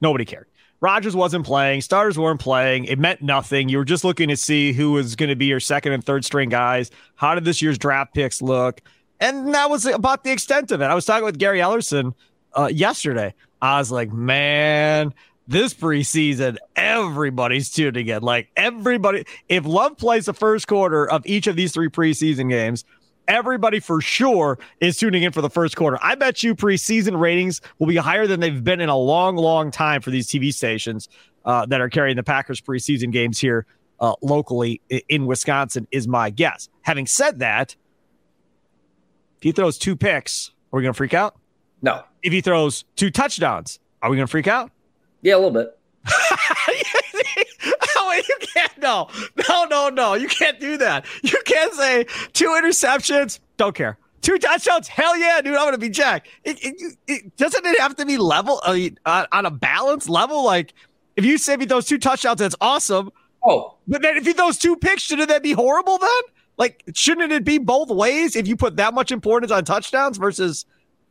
nobody 0.00 0.24
cared. 0.24 0.46
Rodgers 0.80 1.16
wasn't 1.16 1.46
playing, 1.46 1.80
starters 1.80 2.18
weren't 2.18 2.40
playing. 2.40 2.84
It 2.84 2.98
meant 2.98 3.22
nothing. 3.22 3.68
You 3.68 3.78
were 3.78 3.84
just 3.84 4.04
looking 4.04 4.28
to 4.28 4.36
see 4.36 4.72
who 4.72 4.92
was 4.92 5.16
going 5.16 5.30
to 5.30 5.36
be 5.36 5.46
your 5.46 5.60
second 5.60 5.92
and 5.92 6.04
third 6.04 6.24
string 6.24 6.50
guys. 6.50 6.90
How 7.14 7.34
did 7.34 7.44
this 7.44 7.62
year's 7.62 7.78
draft 7.78 8.14
picks 8.14 8.42
look? 8.42 8.82
And 9.18 9.54
that 9.54 9.70
was 9.70 9.86
about 9.86 10.24
the 10.24 10.32
extent 10.32 10.70
of 10.72 10.82
it. 10.82 10.84
I 10.84 10.94
was 10.94 11.06
talking 11.06 11.24
with 11.24 11.38
Gary 11.38 11.60
Ellerson 11.60 12.12
uh, 12.52 12.66
yesterday. 12.66 13.34
I 13.62 13.78
was 13.78 13.90
like, 13.90 14.12
man, 14.12 15.14
this 15.48 15.72
preseason, 15.72 16.56
everybody's 16.74 17.70
tuning 17.70 18.08
in. 18.08 18.22
Like 18.22 18.48
everybody, 18.56 19.24
if 19.48 19.64
Love 19.64 19.96
plays 19.96 20.26
the 20.26 20.34
first 20.34 20.66
quarter 20.66 21.08
of 21.08 21.24
each 21.26 21.46
of 21.46 21.56
these 21.56 21.72
three 21.72 21.88
preseason 21.88 22.50
games, 22.50 22.84
everybody 23.28 23.80
for 23.80 24.00
sure 24.00 24.58
is 24.80 24.96
tuning 24.96 25.22
in 25.22 25.32
for 25.32 25.42
the 25.42 25.50
first 25.50 25.76
quarter. 25.76 25.98
I 26.02 26.14
bet 26.14 26.42
you 26.42 26.54
preseason 26.54 27.18
ratings 27.18 27.60
will 27.78 27.86
be 27.86 27.96
higher 27.96 28.26
than 28.26 28.40
they've 28.40 28.62
been 28.62 28.80
in 28.80 28.88
a 28.88 28.96
long, 28.96 29.36
long 29.36 29.70
time 29.70 30.00
for 30.00 30.10
these 30.10 30.26
TV 30.26 30.52
stations 30.52 31.08
uh, 31.44 31.66
that 31.66 31.80
are 31.80 31.88
carrying 31.88 32.16
the 32.16 32.22
Packers 32.22 32.60
preseason 32.60 33.12
games 33.12 33.38
here 33.38 33.66
uh, 34.00 34.14
locally 34.22 34.80
in 35.08 35.26
Wisconsin, 35.26 35.86
is 35.90 36.06
my 36.06 36.30
guess. 36.30 36.68
Having 36.82 37.06
said 37.06 37.38
that, 37.38 37.76
if 39.36 39.42
he 39.42 39.52
throws 39.52 39.78
two 39.78 39.96
picks, 39.96 40.50
are 40.72 40.76
we 40.78 40.82
going 40.82 40.92
to 40.92 40.96
freak 40.96 41.14
out? 41.14 41.36
No. 41.82 42.02
If 42.22 42.32
he 42.32 42.40
throws 42.40 42.84
two 42.96 43.10
touchdowns, 43.10 43.78
are 44.02 44.10
we 44.10 44.16
going 44.16 44.26
to 44.26 44.30
freak 44.30 44.48
out? 44.48 44.70
Yeah, 45.22 45.34
a 45.34 45.38
little 45.38 45.50
bit. 45.50 45.78
you 48.28 48.36
can't. 48.54 48.78
No, 48.78 49.08
no, 49.48 49.64
no, 49.64 49.88
no. 49.88 50.14
You 50.14 50.28
can't 50.28 50.60
do 50.60 50.76
that. 50.78 51.06
You 51.22 51.38
can't 51.44 51.72
say 51.74 52.04
two 52.32 52.48
interceptions. 52.48 53.40
Don't 53.56 53.74
care. 53.74 53.98
Two 54.22 54.38
touchdowns. 54.38 54.88
Hell 54.88 55.16
yeah, 55.16 55.40
dude. 55.40 55.54
I'm 55.54 55.66
gonna 55.66 55.78
be 55.78 55.88
Jack. 55.88 56.28
It, 56.44 56.58
it, 56.62 56.96
it, 57.06 57.36
doesn't 57.36 57.64
it 57.64 57.78
have 57.78 57.94
to 57.96 58.06
be 58.06 58.18
level 58.18 58.60
uh, 58.64 59.26
on 59.32 59.46
a 59.46 59.50
balance 59.50 60.08
level? 60.08 60.44
Like 60.44 60.74
if 61.16 61.24
you 61.24 61.38
say 61.38 61.56
me 61.56 61.64
those 61.64 61.86
two 61.86 61.98
touchdowns, 61.98 62.38
that's 62.38 62.56
awesome. 62.60 63.10
Oh, 63.44 63.76
but 63.86 64.02
then 64.02 64.16
if 64.16 64.26
he 64.26 64.32
those 64.32 64.58
two 64.58 64.76
picks, 64.76 65.02
shouldn't 65.02 65.28
that 65.28 65.42
be 65.42 65.52
horrible 65.52 65.98
then? 65.98 66.22
Like, 66.58 66.82
shouldn't 66.94 67.32
it 67.32 67.44
be 67.44 67.58
both 67.58 67.90
ways 67.90 68.34
if 68.34 68.48
you 68.48 68.56
put 68.56 68.76
that 68.76 68.94
much 68.94 69.12
importance 69.12 69.52
on 69.52 69.64
touchdowns 69.64 70.16
versus 70.16 70.64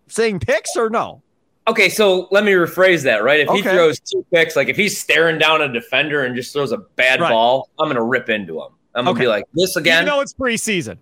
saying 0.08 0.40
picks 0.40 0.76
or 0.76 0.90
no? 0.90 1.22
Okay, 1.68 1.90
so 1.90 2.28
let 2.32 2.44
me 2.44 2.52
rephrase 2.52 3.04
that, 3.04 3.24
right? 3.24 3.40
If 3.40 3.50
okay. 3.50 3.58
he 3.58 3.64
throws 3.64 4.00
two 4.00 4.24
picks, 4.32 4.56
like 4.56 4.70
if 4.70 4.78
he's 4.78 5.00
staring 5.00 5.40
down 5.40 5.62
a 5.62 5.72
defender 5.72 6.24
and 6.24 6.36
just 6.36 6.54
throws 6.54 6.72
a 6.72 6.78
bad 6.78 7.20
right. 7.20 7.30
ball, 7.30 7.70
I'm 7.80 7.88
gonna 7.88 8.04
rip 8.04 8.30
into 8.30 8.62
him. 8.62 8.70
I'm 8.94 9.06
gonna 9.06 9.12
okay. 9.12 9.22
be 9.22 9.28
like, 9.28 9.46
this 9.54 9.76
again. 9.76 10.04
You 10.04 10.12
know 10.12 10.22
it's 10.22 10.34
preseason. 10.34 10.98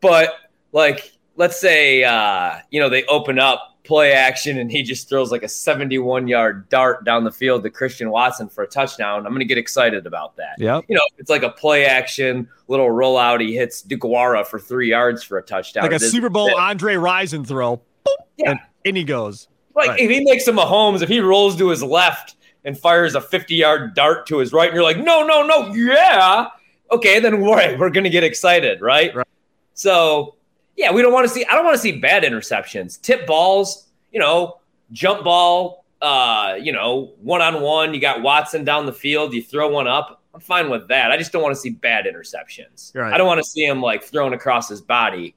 But 0.00 0.34
like, 0.72 1.12
let's 1.36 1.60
say 1.60 2.02
uh, 2.02 2.58
you 2.70 2.80
know, 2.80 2.88
they 2.88 3.04
open 3.04 3.38
up 3.38 3.72
play 3.84 4.12
action 4.12 4.58
and 4.58 4.70
he 4.70 4.82
just 4.82 5.08
throws 5.08 5.32
like 5.32 5.42
a 5.42 5.48
71 5.48 6.28
yard 6.28 6.68
dart 6.68 7.04
down 7.04 7.24
the 7.24 7.32
field 7.32 7.62
to 7.64 7.70
Christian 7.70 8.10
Watson 8.10 8.48
for 8.48 8.62
a 8.62 8.66
touchdown. 8.66 9.26
I'm 9.26 9.32
gonna 9.32 9.44
get 9.44 9.58
excited 9.58 10.06
about 10.06 10.36
that. 10.36 10.56
Yeah. 10.58 10.80
You 10.88 10.96
know, 10.96 11.02
it's 11.18 11.30
like 11.30 11.42
a 11.42 11.50
play 11.50 11.86
action 11.86 12.48
little 12.68 12.88
rollout. 12.88 13.40
He 13.40 13.54
hits 13.54 13.82
Deguara 13.82 14.46
for 14.46 14.58
three 14.58 14.90
yards 14.90 15.22
for 15.22 15.38
a 15.38 15.42
touchdown. 15.42 15.84
Like 15.84 15.92
a 15.92 16.00
Super 16.00 16.28
Bowl 16.28 16.54
Andre 16.56 16.94
Rison 16.94 17.46
throw. 17.46 17.76
Boop, 17.76 18.16
yeah. 18.36 18.50
And 18.50 18.60
in 18.84 18.96
he 18.96 19.04
goes. 19.04 19.48
Like 19.74 19.88
right. 19.90 20.00
if 20.00 20.10
he 20.10 20.24
makes 20.24 20.46
a 20.48 20.52
Mahomes, 20.52 21.02
if 21.02 21.08
he 21.08 21.20
rolls 21.20 21.56
to 21.56 21.68
his 21.68 21.82
left 21.82 22.36
and 22.64 22.78
fires 22.78 23.14
a 23.14 23.20
50 23.20 23.54
yard 23.54 23.94
dart 23.94 24.26
to 24.26 24.38
his 24.38 24.52
right, 24.52 24.68
and 24.68 24.74
you're 24.74 24.84
like, 24.84 24.98
no, 24.98 25.26
no, 25.26 25.46
no, 25.46 25.72
yeah. 25.74 26.48
Okay, 26.90 27.20
then 27.20 27.40
we're, 27.40 27.76
we're 27.78 27.90
going 27.90 28.04
to 28.04 28.10
get 28.10 28.24
excited, 28.24 28.80
right? 28.80 29.14
right? 29.14 29.26
So, 29.74 30.36
yeah, 30.76 30.92
we 30.92 31.02
don't 31.02 31.12
want 31.12 31.26
to 31.26 31.32
see, 31.32 31.44
I 31.46 31.54
don't 31.54 31.64
want 31.64 31.76
to 31.76 31.82
see 31.82 31.92
bad 31.92 32.22
interceptions. 32.22 33.00
Tip 33.00 33.26
balls, 33.26 33.88
you 34.10 34.20
know, 34.20 34.60
jump 34.92 35.24
ball, 35.24 35.84
uh, 36.00 36.56
you 36.60 36.72
know, 36.72 37.12
one 37.20 37.40
on 37.40 37.62
one. 37.62 37.94
You 37.94 38.00
got 38.00 38.22
Watson 38.22 38.64
down 38.64 38.86
the 38.86 38.92
field, 38.92 39.32
you 39.32 39.42
throw 39.42 39.68
one 39.68 39.86
up. 39.86 40.22
I'm 40.34 40.40
fine 40.40 40.70
with 40.70 40.88
that. 40.88 41.10
I 41.10 41.16
just 41.16 41.30
don't 41.30 41.42
want 41.42 41.54
to 41.54 41.60
see 41.60 41.70
bad 41.70 42.06
interceptions. 42.06 42.94
Right. 42.94 43.12
I 43.12 43.18
don't 43.18 43.26
want 43.26 43.38
to 43.38 43.48
see 43.48 43.64
him 43.64 43.82
like 43.82 44.02
thrown 44.02 44.32
across 44.32 44.68
his 44.68 44.80
body, 44.80 45.34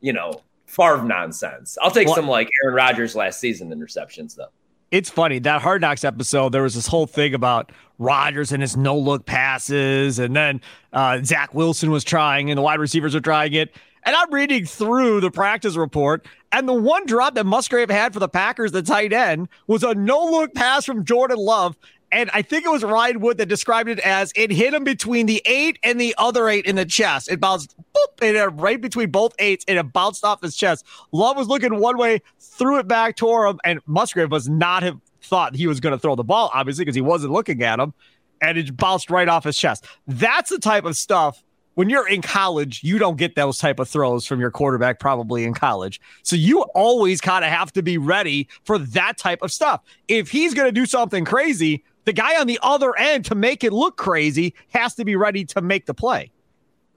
you 0.00 0.12
know, 0.12 0.42
Favre 0.68 1.02
nonsense. 1.02 1.78
I'll 1.80 1.90
take 1.90 2.06
well, 2.06 2.16
some 2.16 2.28
like 2.28 2.48
Aaron 2.62 2.76
Rodgers 2.76 3.16
last 3.16 3.40
season 3.40 3.70
interceptions 3.70 4.36
though. 4.36 4.50
It's 4.90 5.10
funny 5.10 5.38
that 5.40 5.62
Hard 5.62 5.80
Knocks 5.80 6.04
episode. 6.04 6.52
There 6.52 6.62
was 6.62 6.74
this 6.74 6.86
whole 6.86 7.06
thing 7.06 7.34
about 7.34 7.72
Rodgers 7.98 8.52
and 8.52 8.62
his 8.62 8.76
no 8.76 8.96
look 8.96 9.26
passes, 9.26 10.18
and 10.18 10.36
then 10.36 10.60
uh, 10.92 11.20
Zach 11.24 11.54
Wilson 11.54 11.90
was 11.90 12.04
trying, 12.04 12.50
and 12.50 12.56
the 12.56 12.62
wide 12.62 12.80
receivers 12.80 13.14
are 13.14 13.20
trying 13.20 13.54
it. 13.54 13.74
And 14.04 14.14
I'm 14.14 14.32
reading 14.32 14.64
through 14.64 15.20
the 15.20 15.30
practice 15.30 15.76
report, 15.76 16.26
and 16.52 16.68
the 16.68 16.74
one 16.74 17.04
drop 17.06 17.34
that 17.34 17.44
Musgrave 17.44 17.90
had 17.90 18.12
for 18.12 18.20
the 18.20 18.28
Packers, 18.28 18.72
the 18.72 18.82
tight 18.82 19.12
end, 19.12 19.48
was 19.66 19.82
a 19.82 19.94
no 19.94 20.24
look 20.24 20.54
pass 20.54 20.84
from 20.84 21.04
Jordan 21.04 21.38
Love. 21.38 21.76
And 22.10 22.30
I 22.32 22.40
think 22.40 22.64
it 22.64 22.70
was 22.70 22.82
Ryan 22.82 23.20
Wood 23.20 23.36
that 23.38 23.46
described 23.46 23.88
it 23.90 23.98
as 24.00 24.32
it 24.34 24.50
hit 24.50 24.72
him 24.72 24.84
between 24.84 25.26
the 25.26 25.42
eight 25.44 25.78
and 25.82 26.00
the 26.00 26.14
other 26.16 26.48
eight 26.48 26.64
in 26.64 26.76
the 26.76 26.86
chest. 26.86 27.30
It 27.30 27.40
bounced 27.40 27.74
and 28.20 28.36
it 28.36 28.46
right 28.46 28.80
between 28.80 29.10
both 29.10 29.34
eights 29.38 29.64
and 29.68 29.78
it 29.78 29.92
bounced 29.92 30.24
off 30.24 30.42
his 30.42 30.56
chest. 30.56 30.84
Love 31.12 31.36
was 31.36 31.48
looking 31.48 31.78
one 31.78 31.96
way, 31.96 32.20
threw 32.40 32.78
it 32.78 32.88
back 32.88 33.16
toward 33.16 33.50
him, 33.50 33.60
and 33.64 33.80
Musgrave 33.86 34.30
was 34.30 34.48
not 34.48 34.82
have 34.82 34.98
thought 35.22 35.54
he 35.54 35.66
was 35.66 35.80
going 35.80 35.92
to 35.92 35.98
throw 35.98 36.14
the 36.14 36.24
ball, 36.24 36.50
obviously, 36.54 36.84
because 36.84 36.94
he 36.94 37.00
wasn't 37.00 37.32
looking 37.32 37.62
at 37.62 37.78
him, 37.78 37.92
and 38.40 38.58
it 38.58 38.76
bounced 38.76 39.10
right 39.10 39.28
off 39.28 39.44
his 39.44 39.56
chest. 39.56 39.86
That's 40.06 40.50
the 40.50 40.58
type 40.58 40.84
of 40.84 40.96
stuff 40.96 41.42
when 41.78 41.88
you're 41.88 42.08
in 42.08 42.22
college, 42.22 42.82
you 42.82 42.98
don't 42.98 43.16
get 43.16 43.36
those 43.36 43.56
type 43.56 43.78
of 43.78 43.88
throws 43.88 44.26
from 44.26 44.40
your 44.40 44.50
quarterback 44.50 44.98
probably 44.98 45.44
in 45.44 45.54
college. 45.54 46.00
So 46.24 46.34
you 46.34 46.62
always 46.74 47.20
kind 47.20 47.44
of 47.44 47.52
have 47.52 47.72
to 47.74 47.84
be 47.84 47.98
ready 47.98 48.48
for 48.64 48.78
that 48.78 49.16
type 49.16 49.42
of 49.42 49.52
stuff. 49.52 49.82
If 50.08 50.28
he's 50.28 50.54
going 50.54 50.66
to 50.66 50.72
do 50.72 50.86
something 50.86 51.24
crazy, 51.24 51.84
the 52.04 52.12
guy 52.12 52.40
on 52.40 52.48
the 52.48 52.58
other 52.64 52.98
end 52.98 53.26
to 53.26 53.36
make 53.36 53.62
it 53.62 53.72
look 53.72 53.96
crazy 53.96 54.56
has 54.70 54.96
to 54.96 55.04
be 55.04 55.14
ready 55.14 55.44
to 55.44 55.60
make 55.60 55.86
the 55.86 55.94
play. 55.94 56.32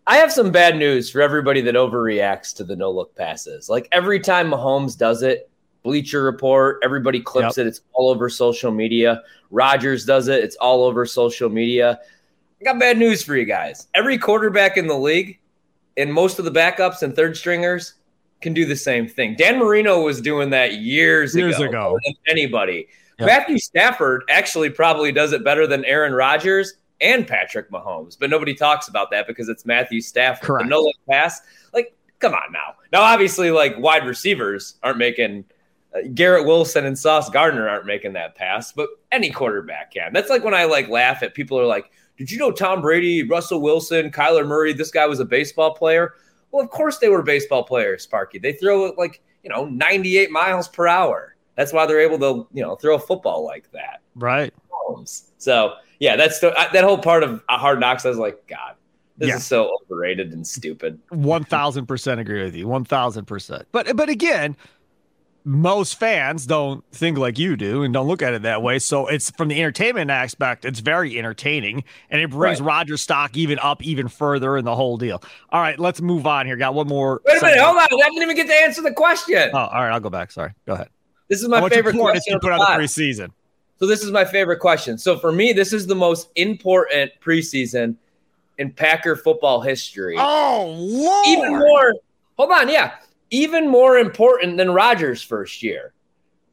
I 0.07 0.17
have 0.17 0.31
some 0.31 0.51
bad 0.51 0.77
news 0.77 1.09
for 1.09 1.21
everybody 1.21 1.61
that 1.61 1.75
overreacts 1.75 2.55
to 2.55 2.63
the 2.63 2.75
no 2.75 2.91
look 2.91 3.15
passes. 3.15 3.69
Like 3.69 3.87
every 3.91 4.19
time 4.19 4.49
Mahomes 4.49 4.97
does 4.97 5.21
it, 5.21 5.49
Bleacher 5.83 6.23
Report, 6.23 6.79
everybody 6.83 7.19
clips 7.19 7.57
yep. 7.57 7.65
it. 7.65 7.69
It's 7.69 7.81
all 7.93 8.09
over 8.09 8.29
social 8.29 8.71
media. 8.71 9.21
Rodgers 9.51 10.05
does 10.05 10.27
it. 10.27 10.43
It's 10.43 10.55
all 10.57 10.83
over 10.83 11.05
social 11.05 11.49
media. 11.49 11.99
I 12.59 12.63
got 12.63 12.79
bad 12.79 12.97
news 12.97 13.23
for 13.23 13.35
you 13.35 13.45
guys. 13.45 13.87
Every 13.93 14.17
quarterback 14.17 14.77
in 14.77 14.87
the 14.87 14.97
league 14.97 15.39
and 15.97 16.13
most 16.13 16.39
of 16.39 16.45
the 16.45 16.51
backups 16.51 17.01
and 17.01 17.15
third 17.15 17.35
stringers 17.35 17.95
can 18.41 18.53
do 18.53 18.65
the 18.65 18.75
same 18.75 19.07
thing. 19.07 19.35
Dan 19.35 19.59
Marino 19.59 20.01
was 20.01 20.21
doing 20.21 20.49
that 20.51 20.75
years, 20.75 21.35
years 21.35 21.59
ago. 21.59 21.95
ago. 21.95 21.99
anybody. 22.27 22.87
Yep. 23.19 23.27
Matthew 23.27 23.59
Stafford 23.59 24.23
actually 24.29 24.69
probably 24.69 25.11
does 25.11 25.31
it 25.31 25.43
better 25.43 25.67
than 25.67 25.85
Aaron 25.85 26.13
Rodgers 26.13 26.73
and 27.01 27.27
Patrick 27.27 27.69
Mahomes, 27.71 28.17
but 28.17 28.29
nobody 28.29 28.53
talks 28.53 28.87
about 28.87 29.11
that 29.11 29.27
because 29.27 29.49
it's 29.49 29.65
Matthew 29.65 30.01
Stafford. 30.01 30.45
Correct. 30.45 30.65
The 30.65 30.69
no 30.69 30.81
look 30.81 30.95
pass, 31.09 31.41
like, 31.73 31.95
come 32.19 32.33
on 32.33 32.51
now. 32.51 32.75
Now, 32.93 33.01
obviously, 33.01 33.51
like 33.51 33.77
wide 33.77 34.05
receivers 34.05 34.75
aren't 34.83 34.97
making. 34.97 35.45
Uh, 35.93 36.07
Garrett 36.13 36.45
Wilson 36.45 36.85
and 36.85 36.97
Sauce 36.97 37.29
Gardner 37.29 37.67
aren't 37.67 37.85
making 37.85 38.13
that 38.13 38.35
pass, 38.35 38.71
but 38.71 38.87
any 39.11 39.29
quarterback 39.29 39.93
can. 39.93 40.13
That's 40.13 40.29
like 40.29 40.43
when 40.43 40.53
I 40.53 40.63
like 40.63 40.87
laugh 40.87 41.21
at 41.21 41.33
people 41.33 41.59
are 41.59 41.65
like, 41.65 41.91
"Did 42.17 42.31
you 42.31 42.37
know 42.37 42.51
Tom 42.51 42.81
Brady, 42.81 43.23
Russell 43.23 43.61
Wilson, 43.61 44.09
Kyler 44.11 44.47
Murray? 44.47 44.71
This 44.71 44.91
guy 44.91 45.05
was 45.05 45.19
a 45.19 45.25
baseball 45.25 45.73
player." 45.73 46.13
Well, 46.51 46.63
of 46.63 46.69
course 46.69 46.99
they 46.99 47.09
were 47.09 47.21
baseball 47.23 47.63
players, 47.63 48.03
Sparky. 48.03 48.39
They 48.39 48.53
throw 48.53 48.85
it 48.85 48.97
like 48.97 49.21
you 49.43 49.49
know 49.49 49.65
98 49.65 50.31
miles 50.31 50.67
per 50.69 50.87
hour. 50.87 51.35
That's 51.55 51.73
why 51.73 51.85
they're 51.85 51.99
able 51.99 52.19
to, 52.19 52.47
you 52.53 52.63
know, 52.63 52.75
throw 52.75 52.95
a 52.95 52.99
football 52.99 53.45
like 53.45 53.69
that. 53.71 54.01
Right. 54.15 54.53
So 55.37 55.73
yeah, 56.01 56.15
that's 56.15 56.39
the, 56.39 56.49
that 56.73 56.83
whole 56.83 56.97
part 56.97 57.21
of 57.21 57.43
Hard 57.47 57.79
Knocks. 57.79 58.05
I 58.05 58.09
was 58.09 58.17
like, 58.17 58.47
God, 58.47 58.73
this 59.17 59.29
yeah. 59.29 59.35
is 59.35 59.45
so 59.45 59.77
overrated 59.83 60.33
and 60.33 60.45
stupid. 60.45 60.99
One 61.09 61.43
thousand 61.43 61.85
percent 61.85 62.19
agree 62.19 62.43
with 62.43 62.55
you. 62.55 62.67
One 62.67 62.85
thousand 62.85 63.25
percent. 63.25 63.67
But 63.71 63.95
but 63.95 64.09
again, 64.09 64.57
most 65.43 65.99
fans 65.99 66.47
don't 66.47 66.83
think 66.91 67.19
like 67.19 67.37
you 67.37 67.55
do 67.55 67.83
and 67.83 67.93
don't 67.93 68.07
look 68.07 68.23
at 68.23 68.33
it 68.33 68.41
that 68.41 68.63
way. 68.63 68.79
So 68.79 69.05
it's 69.05 69.29
from 69.29 69.49
the 69.49 69.59
entertainment 69.59 70.09
aspect, 70.09 70.65
it's 70.65 70.79
very 70.79 71.19
entertaining 71.19 71.83
and 72.09 72.19
it 72.19 72.31
brings 72.31 72.59
right. 72.59 72.67
Roger 72.67 72.97
stock 72.97 73.37
even 73.37 73.59
up 73.59 73.83
even 73.83 74.07
further 74.07 74.57
in 74.57 74.65
the 74.65 74.75
whole 74.75 74.97
deal. 74.97 75.21
All 75.49 75.61
right, 75.61 75.79
let's 75.79 76.01
move 76.01 76.25
on 76.25 76.47
here. 76.47 76.57
Got 76.57 76.73
one 76.73 76.87
more. 76.87 77.21
Wait 77.25 77.39
a 77.39 77.45
minute, 77.45 77.59
hold 77.59 77.77
on. 77.77 77.83
I 77.83 78.09
didn't 78.09 78.23
even 78.23 78.35
get 78.35 78.47
to 78.47 78.55
answer 78.55 78.81
the 78.81 78.91
question. 78.91 79.51
Oh, 79.53 79.57
all 79.57 79.83
right, 79.83 79.91
I'll 79.91 79.99
go 79.99 80.09
back. 80.09 80.31
Sorry. 80.31 80.51
Go 80.65 80.73
ahead. 80.73 80.89
This 81.27 81.43
is 81.43 81.47
my 81.47 81.69
favorite 81.69 81.95
question. 81.95 82.33
You 82.33 82.39
put 82.39 82.51
on 82.51 82.59
the 82.59 82.65
preseason. 82.65 83.29
So 83.81 83.87
this 83.87 84.03
is 84.03 84.11
my 84.11 84.25
favorite 84.25 84.59
question. 84.59 84.99
So 84.99 85.17
for 85.17 85.31
me, 85.31 85.53
this 85.53 85.73
is 85.73 85.87
the 85.87 85.95
most 85.95 86.29
important 86.35 87.11
preseason 87.19 87.95
in 88.59 88.71
Packer 88.71 89.15
football 89.15 89.59
history. 89.59 90.17
Oh, 90.19 90.75
Lord. 90.77 91.27
Even 91.27 91.57
more. 91.57 91.95
Hold 92.37 92.51
on, 92.51 92.69
yeah. 92.69 92.97
Even 93.31 93.67
more 93.67 93.97
important 93.97 94.57
than 94.57 94.69
Rodgers' 94.69 95.23
first 95.23 95.63
year. 95.63 95.93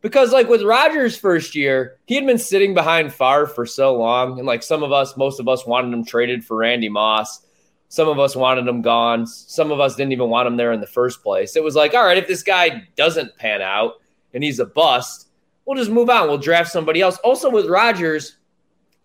Because 0.00 0.32
like 0.32 0.48
with 0.48 0.62
Rodgers' 0.62 1.18
first 1.18 1.54
year, 1.54 1.98
he 2.06 2.14
had 2.14 2.24
been 2.24 2.38
sitting 2.38 2.72
behind 2.72 3.12
Favre 3.12 3.46
for 3.46 3.66
so 3.66 3.94
long, 3.94 4.38
and 4.38 4.46
like 4.46 4.62
some 4.62 4.82
of 4.82 4.90
us, 4.90 5.14
most 5.18 5.38
of 5.38 5.48
us 5.48 5.66
wanted 5.66 5.92
him 5.92 6.06
traded 6.06 6.42
for 6.42 6.56
Randy 6.56 6.88
Moss. 6.88 7.42
Some 7.90 8.08
of 8.08 8.18
us 8.18 8.36
wanted 8.36 8.66
him 8.66 8.80
gone. 8.80 9.26
Some 9.26 9.70
of 9.70 9.80
us 9.80 9.96
didn't 9.96 10.12
even 10.12 10.30
want 10.30 10.46
him 10.46 10.56
there 10.56 10.72
in 10.72 10.80
the 10.80 10.86
first 10.86 11.22
place. 11.22 11.56
It 11.56 11.62
was 11.62 11.74
like, 11.74 11.92
all 11.92 12.06
right, 12.06 12.16
if 12.16 12.26
this 12.26 12.42
guy 12.42 12.88
doesn't 12.96 13.36
pan 13.36 13.60
out 13.60 14.00
and 14.32 14.42
he's 14.42 14.60
a 14.60 14.64
bust, 14.64 15.27
we'll 15.68 15.76
just 15.76 15.90
move 15.90 16.08
on. 16.08 16.26
We'll 16.26 16.38
draft 16.38 16.72
somebody 16.72 17.02
else. 17.02 17.18
Also 17.18 17.50
with 17.50 17.66
Rodgers, 17.66 18.38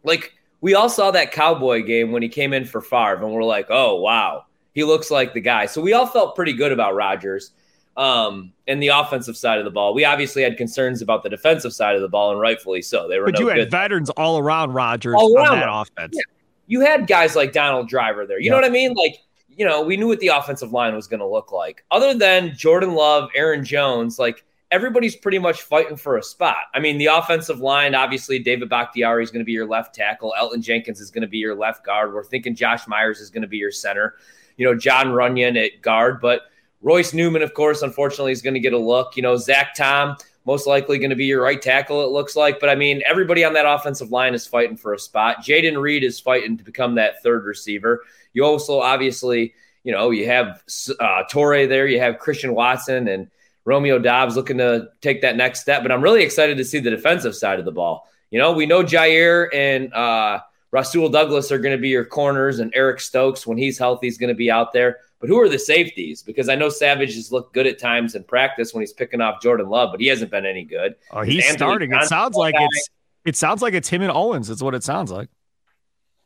like 0.03 0.33
we 0.61 0.73
all 0.73 0.89
saw 0.89 1.11
that 1.11 1.33
Cowboy 1.33 1.83
game 1.83 2.11
when 2.13 2.23
he 2.23 2.29
came 2.29 2.53
in 2.53 2.63
for 2.63 2.81
Favre, 2.81 3.21
and 3.23 3.31
we're 3.31 3.43
like, 3.43 3.67
oh 3.69 3.99
wow, 3.99 4.45
he 4.73 4.83
looks 4.83 5.11
like 5.11 5.33
the 5.33 5.41
guy. 5.41 5.65
So 5.65 5.81
we 5.81 5.93
all 5.93 6.07
felt 6.07 6.35
pretty 6.35 6.53
good 6.53 6.71
about 6.71 6.95
Rodgers 6.95 7.51
um, 7.97 8.53
and 8.67 8.81
the 8.81 8.87
offensive 8.87 9.35
side 9.35 9.59
of 9.59 9.65
the 9.65 9.71
ball. 9.71 9.93
We 9.93 10.05
obviously 10.05 10.41
had 10.41 10.57
concerns 10.57 11.01
about 11.01 11.21
the 11.21 11.29
defensive 11.29 11.73
side 11.73 11.95
of 11.95 12.01
the 12.01 12.09
ball, 12.09 12.31
and 12.31 12.39
rightfully 12.39 12.81
so. 12.81 13.09
They 13.09 13.19
were, 13.19 13.25
but 13.25 13.35
no 13.35 13.41
you 13.41 13.47
had 13.49 13.57
good. 13.57 13.71
veterans 13.71 14.09
all 14.11 14.39
around 14.39 14.71
Rodgers 14.71 15.15
all 15.17 15.37
around 15.37 15.49
on 15.49 15.59
that 15.59 15.69
offense. 15.69 16.15
Yeah 16.15 16.33
you 16.67 16.81
had 16.81 17.07
guys 17.07 17.35
like 17.35 17.51
Donald 17.51 17.87
Driver 17.87 18.25
there. 18.25 18.39
You 18.39 18.45
yep. 18.45 18.51
know 18.51 18.57
what 18.57 18.65
I 18.65 18.69
mean? 18.69 18.93
Like, 18.93 19.19
you 19.49 19.65
know, 19.65 19.81
we 19.83 19.97
knew 19.97 20.07
what 20.07 20.19
the 20.19 20.29
offensive 20.29 20.71
line 20.71 20.95
was 20.95 21.07
going 21.07 21.19
to 21.19 21.27
look 21.27 21.51
like. 21.51 21.83
Other 21.91 22.13
than 22.13 22.55
Jordan 22.55 22.93
Love, 22.93 23.29
Aaron 23.35 23.63
Jones, 23.63 24.17
like 24.17 24.45
everybody's 24.73 25.15
pretty 25.15 25.37
much 25.37 25.61
fighting 25.61 25.95
for 25.95 26.17
a 26.17 26.23
spot. 26.23 26.63
I 26.73 26.79
mean, 26.79 26.97
the 26.97 27.05
offensive 27.05 27.59
line, 27.59 27.93
obviously, 27.93 28.39
David 28.39 28.69
Bakhtiari 28.69 29.23
is 29.23 29.29
going 29.29 29.41
to 29.41 29.45
be 29.45 29.51
your 29.51 29.67
left 29.67 29.93
tackle. 29.93 30.33
Elgton 30.37 30.61
Jenkins 30.61 30.99
is 30.99 31.11
going 31.11 31.21
to 31.21 31.27
be 31.27 31.37
your 31.37 31.53
left 31.53 31.85
guard. 31.85 32.11
We're 32.11 32.23
thinking 32.23 32.55
Josh 32.55 32.87
Myers 32.87 33.19
is 33.19 33.29
going 33.29 33.43
to 33.43 33.47
be 33.47 33.57
your 33.57 33.71
center. 33.71 34.15
You 34.57 34.65
know, 34.65 34.75
Jon 34.75 35.07
Runyan 35.07 35.63
at 35.63 35.83
guard, 35.83 36.19
but 36.19 36.41
Royce 36.81 37.13
Newman, 37.13 37.43
of 37.43 37.53
course, 37.53 37.83
unfortunately, 37.83 38.31
is 38.31 38.41
going 38.41 38.55
to 38.55 38.59
get 38.59 38.73
a 38.73 38.77
look. 38.77 39.15
You 39.15 39.21
know, 39.21 39.37
Zach 39.37 39.75
Tom, 39.75 40.17
most 40.45 40.65
likely 40.65 40.97
going 40.97 41.11
to 41.11 41.15
be 41.15 41.25
your 41.25 41.43
right 41.43 41.61
tackle, 41.61 42.03
it 42.03 42.09
looks 42.09 42.35
like. 42.35 42.59
But 42.59 42.69
I 42.69 42.75
mean, 42.75 43.03
everybody 43.05 43.43
on 43.43 43.53
that 43.53 43.67
offensive 43.67 44.11
line 44.11 44.33
is 44.33 44.47
fighting 44.47 44.75
for 44.75 44.95
a 44.95 44.99
spot. 44.99 45.43
Jayden 45.43 45.79
Reed 45.79 46.03
is 46.03 46.19
fighting 46.19 46.57
to 46.57 46.63
become 46.63 46.95
that 46.95 47.21
third 47.21 47.45
receiver. 47.45 48.03
You 48.33 48.43
also 48.43 48.79
obviously, 48.79 49.53
you 49.83 49.91
know, 49.91 50.09
you 50.09 50.25
have 50.25 50.63
uh, 50.99 51.23
Toure 51.31 51.69
there, 51.69 51.85
you 51.85 51.99
have 51.99 52.17
Christian 52.17 52.55
Watson 52.55 53.07
and 53.07 53.29
Romeo 53.65 53.99
Doubs 53.99 54.35
looking 54.35 54.57
to 54.57 54.89
take 55.01 55.21
that 55.21 55.35
next 55.35 55.61
step. 55.61 55.83
But 55.83 55.91
I'm 55.91 56.01
really 56.01 56.23
excited 56.23 56.57
to 56.57 56.65
see 56.65 56.79
the 56.79 56.89
defensive 56.89 57.35
side 57.35 57.59
of 57.59 57.65
the 57.65 57.71
ball. 57.71 58.07
You 58.29 58.39
know, 58.39 58.53
we 58.53 58.65
know 58.65 58.83
Jaire 58.83 59.47
and 59.53 59.93
uh, 59.93 60.41
Rasul 60.71 61.09
Douglas 61.09 61.51
are 61.51 61.59
going 61.59 61.75
to 61.75 61.81
be 61.81 61.89
your 61.89 62.03
corners, 62.03 62.59
and 62.59 62.71
Eric 62.75 62.99
Stokes, 62.99 63.45
when 63.45 63.57
he's 63.57 63.77
healthy, 63.77 64.07
is 64.07 64.17
going 64.17 64.29
to 64.29 64.35
be 64.35 64.49
out 64.49 64.73
there. 64.73 64.97
But 65.19 65.29
who 65.29 65.39
are 65.39 65.47
the 65.47 65.59
safeties? 65.59 66.21
Because 66.21 66.49
I 66.49 66.55
know 66.55 66.67
Savage 66.67 67.15
has 67.15 67.31
looked 67.31 67.53
good 67.53 67.67
at 67.67 67.79
times 67.79 68.15
in 68.15 68.23
practice 68.23 68.73
when 68.73 68.81
he's 68.81 68.91
picking 68.91 69.21
off 69.21 69.41
Jordan 69.41 69.69
Love, 69.69 69.91
but 69.91 70.01
he 70.01 70.07
hasn't 70.07 70.31
been 70.31 70.45
any 70.45 70.65
good. 70.65 70.95
Oh, 71.11 71.21
he's 71.21 71.47
starting. 71.49 71.93
It 71.93 72.03
sounds 72.05 72.35
like 72.35 72.55
guy. 72.55 72.65
it's 72.65 72.89
it 73.23 73.35
sounds 73.37 73.61
like 73.61 73.73
it's 73.73 73.87
him 73.87 74.01
and 74.01 74.11
Owens. 74.11 74.49
It's 74.49 74.61
what 74.61 74.75
it 74.75 74.83
sounds 74.83 75.11
like. 75.11 75.29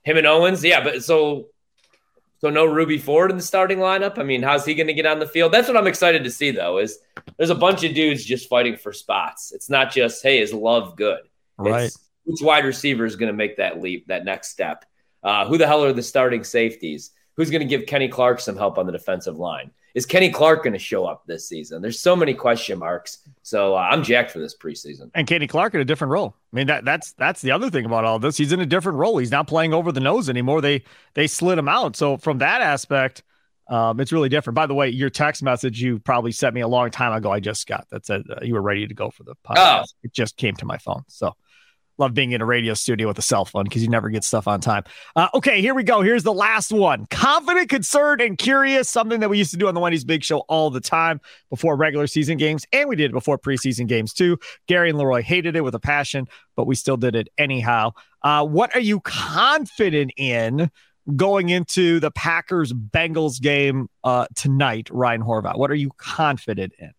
Him 0.04 0.18
and 0.18 0.26
Owens, 0.26 0.64
yeah. 0.64 0.84
But 0.84 1.04
so 1.04 1.50
so 2.40 2.50
no 2.50 2.66
Rudy 2.66 2.98
Ford 2.98 3.32
in 3.32 3.38
the 3.38 3.44
starting 3.44 3.80
lineup. 3.80 4.18
I 4.18 4.24
mean, 4.24 4.44
how's 4.44 4.66
he 4.66 4.76
going 4.76 4.88
to 4.88 4.94
get 4.94 5.06
on 5.06 5.20
the 5.20 5.28
field? 5.28 5.52
That's 5.52 5.68
what 5.68 5.78
I'm 5.78 5.88
excited 5.88 6.24
to 6.24 6.32
see, 6.32 6.52
though. 6.52 6.78
Is 6.78 7.00
there's 7.38 7.50
a 7.50 7.56
bunch 7.56 7.84
of 7.84 7.96
dudes 7.96 8.24
just 8.24 8.50
fighting 8.50 8.78
for 8.78 8.94
spots. 8.94 9.52
It's 9.52 9.70
not 9.70 9.92
just 9.92 10.22
hey, 10.24 10.40
is 10.40 10.54
Love 10.54 10.96
good? 10.96 11.22
Right. 11.58 11.86
It's, 11.86 11.98
which 12.26 12.42
wide 12.42 12.66
receiver 12.66 13.06
is 13.06 13.16
going 13.16 13.32
to 13.32 13.38
make 13.38 13.58
that 13.58 13.82
leap, 13.82 14.08
that 14.08 14.26
next 14.26 14.50
step? 14.50 14.86
Uh, 15.24 15.48
who 15.48 15.58
the 15.58 15.66
hell 15.66 15.84
are 15.84 15.94
the 15.94 16.04
starting 16.04 16.44
safeties? 16.44 17.12
Who's 17.38 17.50
going 17.50 17.62
to 17.62 17.68
give 17.68 17.88
Kenny 17.88 18.10
Clark 18.10 18.40
some 18.40 18.58
help 18.58 18.78
on 18.78 18.86
the 18.86 18.92
defensive 18.92 19.38
line? 19.38 19.72
Is 19.98 20.06
Kenny 20.06 20.30
Clark 20.30 20.64
going 20.64 20.74
to 20.74 20.80
show 20.80 21.08
up 21.08 21.26
this 21.26 21.50
season? 21.50 21.82
There's 21.82 22.00
so 22.00 22.16
many 22.16 22.36
question 22.36 22.78
marks. 22.78 23.28
So 23.42 23.74
uh, 23.74 23.80
I'm 23.80 24.04
jacked 24.04 24.30
for 24.30 24.38
this 24.38 24.56
preseason. 24.56 25.10
And 25.16 25.26
Kenny 25.26 25.48
Clark 25.48 25.74
in 25.74 25.82
a 25.82 25.86
different 25.86 26.12
role. 26.12 26.36
I 26.54 26.56
mean 26.56 26.68
that 26.68 26.86
that's 26.86 27.14
that's 27.14 27.42
the 27.42 27.50
other 27.50 27.72
thing 27.72 27.84
about 27.84 28.06
all 28.06 28.20
this. 28.20 28.38
He's 28.38 28.52
in 28.52 28.60
a 28.60 28.66
different 28.68 29.00
role. 29.00 29.18
He's 29.18 29.32
not 29.32 29.48
playing 29.48 29.74
over 29.74 29.92
the 29.92 30.00
nose 30.00 30.30
anymore. 30.30 30.62
They 30.62 30.84
they 31.16 31.26
slid 31.26 31.58
him 31.58 31.68
out. 31.68 31.96
So 31.96 32.18
from 32.18 32.38
that 32.38 32.62
aspect, 32.62 33.24
um, 33.72 34.00
it's 34.00 34.12
really 34.12 34.30
different. 34.30 34.54
By 34.54 34.68
the 34.68 34.76
way, 34.76 34.90
your 34.90 35.10
text 35.10 35.42
message 35.42 35.82
you 35.82 35.98
probably 35.98 36.32
sent 36.32 36.54
me 36.54 36.62
a 36.62 36.68
long 36.68 36.92
time 36.92 37.14
ago. 37.14 37.32
I 37.32 37.40
just 37.40 37.66
got 37.66 37.88
that 37.90 38.06
said 38.06 38.22
uh, 38.30 38.44
you 38.44 38.54
were 38.54 38.62
ready 38.62 38.86
to 38.86 38.94
go 38.94 39.10
for 39.10 39.24
the 39.24 39.34
podcast. 39.44 39.86
Oh. 39.88 40.04
It 40.04 40.14
just 40.14 40.38
came 40.38 40.56
to 40.58 40.66
my 40.68 40.78
phone. 40.78 41.06
So 41.08 41.34
love 41.98 42.14
being 42.14 42.32
in 42.32 42.42
a 42.42 42.46
radio 42.46 42.74
studio 42.74 43.08
with 43.08 43.18
a 43.18 43.22
cell 43.22 43.46
phone 43.46 43.64
because 43.64 43.82
you 43.82 43.90
never 43.90 44.10
get 44.10 44.24
stuff 44.24 44.48
on 44.48 44.62
time. 44.62 44.84
Uh, 45.16 45.28
okay, 45.34 45.62
here 45.62 45.74
we 45.74 45.84
go. 45.84 46.02
Here's 46.02 46.24
the 46.24 46.34
last 46.34 46.72
one. 46.72 47.06
Confident, 47.08 47.70
concerned, 47.70 48.22
and 48.22 48.38
curious. 48.38 48.90
Something 48.90 49.20
that 49.20 49.30
we 49.30 49.38
used 49.38 49.52
to 49.52 49.58
do 49.58 49.68
on 49.68 49.74
the 49.74 49.80
Wendy's 49.80 50.04
Big 50.04 50.24
Show 50.24 50.40
all 50.42 50.70
the 50.70 50.82
time 50.82 51.20
before 51.50 51.76
regular 51.76 52.08
season 52.08 52.38
games, 52.38 52.66
and 52.72 52.90
we 52.90 52.96
did 52.96 53.12
it 53.12 53.14
before 53.14 53.38
preseason 53.38 53.88
games 53.88 54.14
too. 54.14 54.38
Gary 54.68 54.90
and 54.90 54.98
Leroy 54.98 55.22
hated 55.22 55.56
it 55.56 55.62
with 55.62 55.76
a 55.76 55.80
passion, 55.80 56.28
but 56.56 56.68
we 56.68 56.76
still 56.76 56.98
did 56.98 57.16
it 57.16 57.30
anyhow. 57.38 57.92
Uh, 58.22 58.46
what 58.46 58.76
are 58.76 58.82
you 58.82 59.00
confident 59.02 60.12
in? 60.18 60.70
Going 61.16 61.48
into 61.48 62.02
the 62.02 62.12
Packers 62.12 62.74
Bengals 62.74 63.40
game 63.40 63.88
uh, 64.04 64.28
tonight, 64.36 64.90
Ryan 64.92 65.22
Horvat, 65.22 65.58
what 65.58 65.72
are 65.72 65.76
you 65.76 65.92
confident 65.96 66.74
in? 66.80 66.92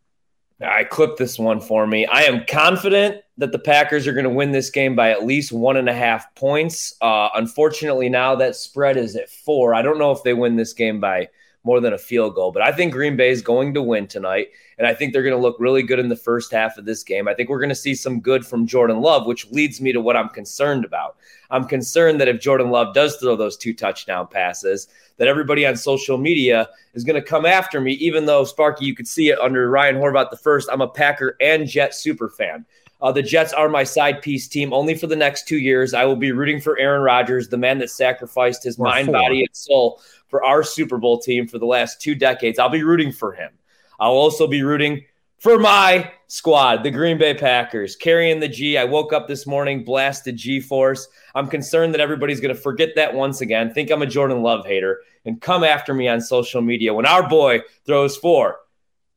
I 0.61 0.85
clipped 0.85 1.19
this 1.19 1.39
one 1.39 1.61
for 1.61 1.87
me. 1.87 2.07
I 2.07 2.23
am 2.23 2.45
confident 2.49 3.23
that 3.37 3.53
the 3.53 3.59
Packers 3.59 4.07
are 4.09 4.13
going 4.13 4.25
to 4.25 4.31
win 4.31 4.51
this 4.51 4.71
game 4.71 4.97
by 4.97 5.11
at 5.11 5.25
least 5.25 5.53
one 5.53 5.77
and 5.77 5.89
a 5.89 5.95
half 5.95 6.35
points. 6.35 6.95
Uh, 7.01 7.29
unfortunately, 7.35 8.09
now 8.09 8.35
that 8.35 8.57
spread 8.57 8.97
is 8.97 9.15
at 9.15 9.31
four. 9.31 9.73
I 9.73 9.83
don't 9.83 9.99
know 9.99 10.11
if 10.11 10.25
they 10.25 10.35
win 10.35 10.57
this 10.57 10.73
game 10.73 10.99
by 10.99 11.29
more 11.63 11.81
than 11.81 11.93
a 11.93 11.99
field 11.99 12.35
goal, 12.35 12.51
but 12.51 12.63
I 12.63 12.73
think 12.73 12.93
Green 12.93 13.17
Bay 13.17 13.31
is 13.31 13.43
going 13.43 13.75
to 13.75 13.83
win 13.83 14.09
tonight. 14.09 14.49
And 14.79 14.87
I 14.87 14.95
think 14.95 15.13
they're 15.13 15.23
going 15.23 15.35
to 15.35 15.41
look 15.41 15.57
really 15.59 15.83
good 15.83 15.99
in 15.99 16.09
the 16.09 16.17
first 16.17 16.53
half 16.53 16.79
of 16.79 16.85
this 16.85 17.03
game. 17.03 17.27
I 17.27 17.35
think 17.35 17.49
we're 17.49 17.59
going 17.59 17.69
to 17.69 17.75
see 17.75 17.95
some 17.95 18.21
good 18.21 18.47
from 18.47 18.67
Jordan 18.67 19.01
Love, 19.01 19.27
which 19.27 19.51
leads 19.51 19.81
me 19.81 19.93
to 19.93 20.01
what 20.01 20.17
I'm 20.17 20.29
concerned 20.29 20.85
about. 20.85 21.17
I'm 21.51 21.65
concerned 21.65 22.21
that 22.21 22.29
if 22.29 22.41
Jordan 22.41 22.71
Love 22.71 22.95
does 22.95 23.17
throw 23.17 23.35
those 23.35 23.57
two 23.57 23.75
touchdown 23.75 24.29
passes, 24.29 24.87
that 25.17 25.27
everybody 25.27 25.67
on 25.67 25.77
social 25.77 26.17
media 26.17 26.69
is 26.95 27.03
going 27.03 27.21
to 27.21 27.27
come 27.27 27.45
after 27.45 27.81
me, 27.81 27.95
even 27.95 28.27
though 28.27 28.45
Sparky, 28.45 28.85
you 28.85 28.95
could 28.95 29.09
see 29.09 29.31
it 29.31 29.39
under 29.41 29.69
Ryan 29.69 29.97
Horvat 29.97 30.31
the 30.31 30.37
first. 30.37 30.69
I'm 30.71 30.81
a 30.81 30.89
Packer 30.89 31.37
and 31.41 31.67
Jet 31.67 31.95
super 31.95 32.29
fan. 32.29 32.65
Uh, 33.01 33.13
the 33.13 33.23
Jets 33.23 33.53
are 33.53 33.69
my 33.69 33.85
side 33.85 34.23
piece 34.23 34.49
team 34.49 34.73
only 34.73 34.95
for 34.95 35.07
the 35.07 35.17
next 35.17 35.47
two 35.47 35.59
years. 35.59 35.95
I 35.95 36.05
will 36.05 36.17
be 36.17 36.33
rooting 36.33 36.61
for 36.61 36.79
Aaron 36.79 37.03
Rodgers, 37.03 37.49
the 37.49 37.57
man 37.57 37.79
that 37.79 37.91
sacrificed 37.91 38.65
his 38.65 38.79
or 38.79 38.87
mind, 38.87 39.07
four. 39.07 39.15
body, 39.15 39.41
and 39.41 39.57
soul 39.57 40.01
for 40.27 40.43
our 40.45 40.63
Super 40.63 40.99
Bowl 40.99 41.19
team 41.19 41.47
for 41.47 41.59
the 41.59 41.67
last 41.67 42.01
two 42.01 42.15
decades. 42.15 42.59
I'll 42.59 42.69
be 42.69 42.83
rooting 42.83 43.13
for 43.13 43.33
him. 43.33 43.51
I'll 43.99 44.13
also 44.13 44.47
be 44.47 44.63
rooting 44.63 45.05
for 45.39 45.59
my 45.59 46.13
squad, 46.27 46.83
the 46.83 46.91
Green 46.91 47.17
Bay 47.17 47.35
Packers, 47.35 47.97
carrying 47.97 48.41
the 48.41 48.49
G. 48.49 48.77
I 48.77 48.85
woke 48.85 49.13
up 49.13 49.29
this 49.29 49.47
morning, 49.47 49.85
blasted 49.85 50.37
G 50.37 50.61
Force. 50.61 51.09
I'm 51.35 51.49
concerned 51.49 51.95
that 51.95 52.01
everybody's 52.01 52.41
going 52.41 52.55
to 52.55 52.61
forget 52.61 52.91
that 52.97 53.15
once 53.15 53.41
again, 53.41 53.73
think 53.73 53.91
I'm 53.91 54.03
a 54.03 54.07
Jordan 54.07 54.43
Love 54.43 54.67
hater, 54.67 55.01
and 55.25 55.41
come 55.41 55.65
after 55.65 55.95
me 55.95 56.09
on 56.09 56.21
social 56.21 56.61
media 56.61 56.93
when 56.93 57.07
our 57.07 57.29
boy 57.29 57.61
throws 57.87 58.17
for 58.17 58.59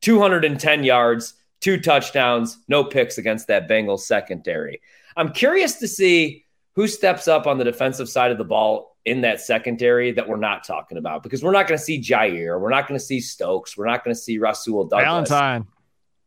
210 0.00 0.84
yards, 0.84 1.34
two 1.60 1.80
touchdowns, 1.80 2.58
no 2.68 2.84
picks 2.84 3.18
against 3.18 3.48
that 3.48 3.68
Bengals 3.68 4.00
secondary. 4.00 4.80
I'm 5.16 5.32
curious 5.32 5.76
to 5.76 5.88
see 5.88 6.44
who 6.74 6.86
steps 6.86 7.28
up 7.28 7.46
on 7.46 7.58
the 7.58 7.64
defensive 7.64 8.08
side 8.08 8.30
of 8.30 8.38
the 8.38 8.44
ball 8.44 8.91
in 9.04 9.22
that 9.22 9.40
secondary 9.40 10.12
that 10.12 10.28
we're 10.28 10.36
not 10.36 10.64
talking 10.64 10.96
about 10.96 11.22
because 11.22 11.42
we're 11.42 11.52
not 11.52 11.66
going 11.66 11.78
to 11.78 11.84
see 11.84 12.00
Jaire, 12.00 12.60
we're 12.60 12.70
not 12.70 12.86
going 12.86 12.98
to 12.98 13.04
see 13.04 13.20
Stokes, 13.20 13.76
we're 13.76 13.86
not 13.86 14.04
going 14.04 14.14
to 14.14 14.20
see 14.20 14.38
Rasul 14.38 14.84
Douglas. 14.84 15.28
Valentine. 15.28 15.66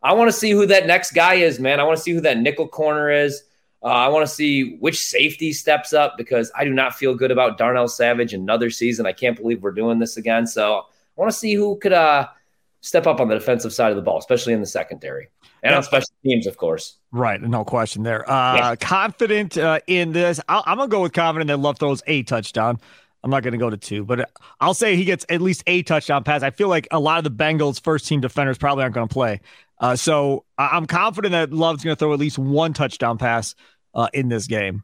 I 0.04 0.14
want 0.14 0.28
to 0.28 0.34
see 0.34 0.52
who 0.52 0.66
that 0.68 0.86
next 0.86 1.12
guy 1.12 1.36
is, 1.36 1.60
man. 1.60 1.80
I 1.80 1.84
want 1.84 1.98
to 1.98 2.04
see 2.04 2.12
who 2.12 2.22
that 2.22 2.38
nickel 2.38 2.68
corner 2.68 3.10
is. 3.10 3.44
Uh, 3.82 3.88
I 3.88 4.08
want 4.08 4.28
to 4.28 4.34
see 4.34 4.78
which 4.78 5.00
safety 5.00 5.54
steps 5.54 5.94
up 5.94 6.16
because 6.18 6.52
I 6.56 6.64
do 6.64 6.72
not 6.72 6.96
feel 6.96 7.16
good 7.16 7.32
about 7.32 7.58
Darnell 7.58 7.88
Savage 7.88 8.34
another 8.34 8.70
season. 8.70 9.06
I 9.06 9.14
can't 9.14 9.38
believe 9.38 9.62
we're 9.62 9.72
doing 9.72 10.00
this 10.00 10.18
again. 10.18 10.48
So 10.48 10.80
I 10.80 10.82
want 11.16 11.32
to 11.32 11.38
see 11.38 11.54
who 11.54 11.78
could 11.78 11.94
uh, 11.94 12.28
step 12.82 13.08
up 13.08 13.20
on 13.20 13.28
the 13.28 13.36
defensive 13.36 13.74
side 13.74 13.92
of 13.92 13.96
the 13.96 14.02
ball, 14.02 14.18
especially 14.18 14.54
in 14.54 14.60
the 14.60 14.68
secondary 14.68 15.30
and 15.66 15.76
on 15.76 15.84
special 15.84 16.10
teams, 16.24 16.48
of 16.48 16.58
course. 16.58 16.98
Right, 17.12 17.42
no 17.42 17.64
question 17.64 18.04
there. 18.04 18.30
Uh, 18.30 18.56
yeah. 18.56 18.76
Confident 18.76 19.58
uh, 19.58 19.80
in 19.88 20.12
this. 20.12 20.40
i 20.48 20.62
am 20.66 20.78
gonna 20.78 20.88
go 20.88 21.02
with 21.02 21.14
confident 21.14 21.48
that 21.48 21.58
Love 21.58 21.80
throws 21.80 22.02
a 22.08 22.24
touchdown. 22.24 22.80
I'm 23.24 23.32
not 23.32 23.42
going 23.42 23.54
to 23.54 23.58
go 23.58 23.72
to 23.72 23.78
two, 23.78 24.06
but 24.06 24.30
I'll 24.62 24.76
say 24.76 24.96
he 24.96 25.04
gets 25.04 25.26
at 25.30 25.42
least 25.42 25.64
a 25.66 25.82
touchdown 25.82 26.24
pass. 26.24 26.44
I 26.44 26.52
feel 26.52 26.68
like 26.68 26.88
a 26.92 27.00
lot 27.00 27.18
of 27.18 27.24
the 27.24 27.32
Bengals' 27.32 27.84
first 27.84 28.08
team 28.08 28.22
defenders 28.22 28.60
probably 28.60 28.84
aren't 28.84 28.94
going 28.94 29.08
to 29.08 29.12
play. 29.12 29.42
Uh, 29.80 29.96
so 29.96 30.46
I'm 30.60 30.86
confident 30.86 31.32
that 31.32 31.52
Love's 31.52 31.84
going 31.84 31.96
to 31.96 32.00
throw 32.00 32.14
at 32.14 32.20
least 32.20 32.38
one 32.38 32.74
touchdown 32.74 33.18
pass 33.18 33.56
uh, 33.96 34.10
in 34.14 34.30
this 34.30 34.46
game. 34.46 34.84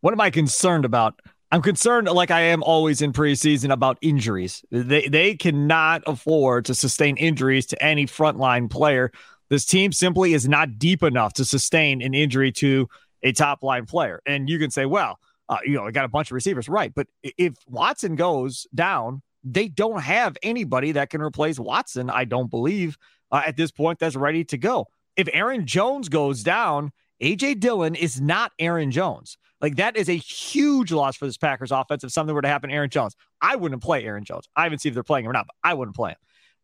What 0.00 0.12
am 0.12 0.20
I 0.20 0.30
concerned 0.30 0.84
about? 0.84 1.20
I'm 1.50 1.62
concerned, 1.62 2.08
like 2.08 2.30
I 2.30 2.42
am 2.42 2.62
always 2.62 3.02
in 3.02 3.12
preseason, 3.12 3.72
about 3.72 3.98
injuries. 4.00 4.64
They 4.70 5.08
they 5.08 5.36
cannot 5.36 6.02
afford 6.06 6.66
to 6.66 6.74
sustain 6.74 7.16
injuries 7.16 7.66
to 7.66 7.82
any 7.82 8.06
frontline 8.06 8.68
player. 8.68 9.12
This 9.48 9.64
team 9.64 9.92
simply 9.92 10.34
is 10.34 10.48
not 10.48 10.78
deep 10.78 11.02
enough 11.02 11.34
to 11.34 11.44
sustain 11.44 12.02
an 12.02 12.14
injury 12.14 12.52
to 12.52 12.88
a 13.22 13.32
top 13.32 13.62
line 13.62 13.86
player. 13.86 14.20
And 14.26 14.48
you 14.48 14.58
can 14.58 14.70
say, 14.70 14.86
well, 14.86 15.18
uh, 15.48 15.58
you 15.64 15.74
know, 15.74 15.86
I 15.86 15.90
got 15.90 16.04
a 16.04 16.08
bunch 16.08 16.30
of 16.30 16.34
receivers, 16.34 16.68
right? 16.68 16.92
But 16.94 17.06
if 17.22 17.54
Watson 17.68 18.16
goes 18.16 18.66
down, 18.74 19.22
they 19.44 19.68
don't 19.68 20.00
have 20.00 20.36
anybody 20.42 20.92
that 20.92 21.10
can 21.10 21.22
replace 21.22 21.58
Watson. 21.58 22.10
I 22.10 22.24
don't 22.24 22.50
believe 22.50 22.98
uh, 23.30 23.42
at 23.46 23.56
this 23.56 23.70
point 23.70 23.98
that's 23.98 24.16
ready 24.16 24.44
to 24.44 24.58
go. 24.58 24.86
If 25.16 25.28
Aaron 25.32 25.66
Jones 25.66 26.08
goes 26.08 26.42
down, 26.42 26.92
AJ 27.22 27.60
Dillon 27.60 27.94
is 27.94 28.20
not 28.20 28.52
Aaron 28.58 28.90
Jones. 28.90 29.38
Like 29.60 29.76
that 29.76 29.96
is 29.96 30.08
a 30.08 30.16
huge 30.16 30.92
loss 30.92 31.16
for 31.16 31.26
this 31.26 31.38
Packers 31.38 31.72
offense 31.72 32.04
if 32.04 32.12
something 32.12 32.34
were 32.34 32.42
to 32.42 32.48
happen 32.48 32.70
Aaron 32.70 32.90
Jones. 32.90 33.14
I 33.40 33.56
wouldn't 33.56 33.82
play 33.82 34.04
Aaron 34.04 34.24
Jones. 34.24 34.48
I 34.54 34.64
haven't 34.64 34.80
seen 34.80 34.90
if 34.90 34.94
they're 34.94 35.02
playing 35.02 35.24
him 35.24 35.30
or 35.30 35.34
not, 35.34 35.46
but 35.46 35.54
I 35.64 35.74
wouldn't 35.74 35.96
play 35.96 36.10
him. 36.10 36.16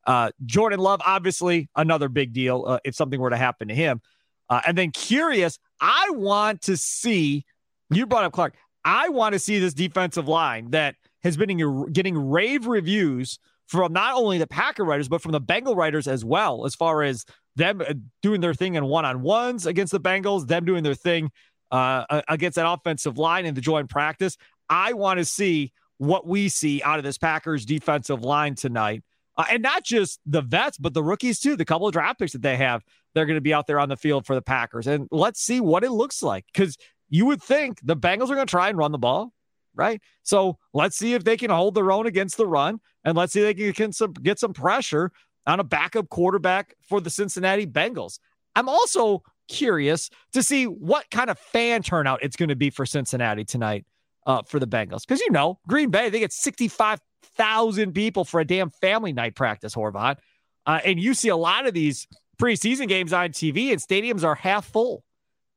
Uh, 0.06 0.30
Jordan 0.44 0.80
Love, 0.80 1.00
obviously, 1.04 1.68
another 1.76 2.08
big 2.08 2.32
deal 2.32 2.64
uh, 2.66 2.78
if 2.84 2.94
something 2.94 3.20
were 3.20 3.30
to 3.30 3.36
happen 3.36 3.68
to 3.68 3.74
him. 3.74 4.00
Uh, 4.48 4.60
and 4.66 4.76
then 4.76 4.90
curious, 4.90 5.58
I 5.80 6.10
want 6.10 6.62
to 6.62 6.76
see, 6.76 7.44
you 7.90 8.06
brought 8.06 8.24
up 8.24 8.32
Clark, 8.32 8.54
I 8.84 9.08
want 9.08 9.32
to 9.34 9.38
see 9.38 9.58
this 9.58 9.74
defensive 9.74 10.28
line 10.28 10.70
that 10.72 10.96
has 11.22 11.36
been 11.36 11.86
getting 11.92 12.18
rave 12.18 12.66
reviews 12.66 13.38
from 13.68 13.92
not 13.92 14.14
only 14.16 14.38
the 14.38 14.46
Packer 14.46 14.84
writers, 14.84 15.08
but 15.08 15.22
from 15.22 15.32
the 15.32 15.40
Bengal 15.40 15.74
writers 15.74 16.08
as 16.08 16.24
well, 16.24 16.66
as 16.66 16.74
far 16.74 17.02
as 17.02 17.24
them 17.56 17.80
uh, 17.80 17.94
doing 18.20 18.40
their 18.40 18.54
thing 18.54 18.74
in 18.74 18.84
one 18.84 19.04
on 19.04 19.22
ones 19.22 19.66
against 19.66 19.92
the 19.92 20.00
Bengals, 20.00 20.46
them 20.46 20.64
doing 20.64 20.82
their 20.82 20.94
thing 20.94 21.30
uh, 21.70 22.22
against 22.28 22.56
that 22.56 22.70
offensive 22.70 23.18
line 23.18 23.46
in 23.46 23.54
the 23.54 23.60
joint 23.60 23.88
practice. 23.88 24.36
I 24.68 24.92
want 24.92 25.18
to 25.18 25.24
see 25.24 25.72
what 25.98 26.26
we 26.26 26.48
see 26.48 26.82
out 26.82 26.98
of 26.98 27.04
this 27.04 27.18
Packers 27.18 27.64
defensive 27.64 28.22
line 28.22 28.54
tonight. 28.54 29.02
Uh, 29.36 29.44
and 29.50 29.62
not 29.62 29.84
just 29.84 30.20
the 30.26 30.42
vets, 30.42 30.76
but 30.76 30.94
the 30.94 31.02
rookies 31.02 31.40
too. 31.40 31.56
The 31.56 31.64
couple 31.64 31.86
of 31.86 31.92
draft 31.92 32.18
picks 32.18 32.32
that 32.32 32.42
they 32.42 32.56
have, 32.56 32.82
they're 33.14 33.26
going 33.26 33.36
to 33.36 33.42
be 33.42 33.54
out 33.54 33.66
there 33.66 33.80
on 33.80 33.88
the 33.88 33.96
field 33.96 34.26
for 34.26 34.34
the 34.34 34.42
Packers. 34.42 34.86
And 34.86 35.08
let's 35.10 35.40
see 35.40 35.60
what 35.60 35.84
it 35.84 35.90
looks 35.90 36.22
like 36.22 36.44
because 36.52 36.76
you 37.08 37.26
would 37.26 37.42
think 37.42 37.78
the 37.82 37.96
Bengals 37.96 38.30
are 38.30 38.34
going 38.34 38.46
to 38.46 38.50
try 38.50 38.68
and 38.68 38.76
run 38.76 38.92
the 38.92 38.98
ball, 38.98 39.32
right? 39.74 40.00
So 40.22 40.58
let's 40.74 40.96
see 40.96 41.14
if 41.14 41.24
they 41.24 41.36
can 41.36 41.50
hold 41.50 41.74
their 41.74 41.92
own 41.92 42.06
against 42.06 42.36
the 42.36 42.46
run, 42.46 42.80
and 43.04 43.16
let's 43.16 43.32
see 43.32 43.40
if 43.40 43.56
they 43.56 43.72
can 43.72 43.92
some, 43.92 44.12
get 44.12 44.38
some 44.38 44.52
pressure 44.52 45.10
on 45.46 45.60
a 45.60 45.64
backup 45.64 46.08
quarterback 46.08 46.74
for 46.88 47.00
the 47.00 47.10
Cincinnati 47.10 47.66
Bengals. 47.66 48.18
I'm 48.54 48.68
also 48.68 49.22
curious 49.48 50.10
to 50.32 50.42
see 50.42 50.64
what 50.64 51.10
kind 51.10 51.30
of 51.30 51.38
fan 51.38 51.82
turnout 51.82 52.22
it's 52.22 52.36
going 52.36 52.48
to 52.48 52.56
be 52.56 52.70
for 52.70 52.86
Cincinnati 52.86 53.44
tonight 53.44 53.84
uh, 54.26 54.42
for 54.42 54.58
the 54.58 54.66
Bengals. 54.66 55.06
Because, 55.06 55.20
you 55.20 55.30
know, 55.30 55.58
Green 55.66 55.90
Bay, 55.90 56.10
they 56.10 56.20
get 56.20 56.32
65,000 56.32 57.92
people 57.92 58.24
for 58.24 58.40
a 58.40 58.44
damn 58.44 58.70
family 58.70 59.12
night 59.12 59.34
practice, 59.34 59.74
Horvat. 59.74 60.18
Uh, 60.66 60.80
and 60.84 61.00
you 61.00 61.14
see 61.14 61.28
a 61.28 61.36
lot 61.36 61.66
of 61.66 61.74
these 61.74 62.06
preseason 62.40 62.88
games 62.88 63.12
on 63.12 63.30
TV, 63.30 63.70
and 63.70 63.80
stadiums 63.80 64.24
are 64.24 64.34
half 64.34 64.66
full, 64.66 65.04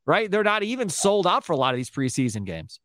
right? 0.06 0.30
They're 0.30 0.44
not 0.44 0.64
even 0.64 0.90
sold 0.90 1.28
out 1.28 1.44
for 1.44 1.54
a 1.54 1.58
lot 1.58 1.74
of 1.74 1.78
these 1.78 1.90
preseason 1.90 2.46
games. 2.46 2.80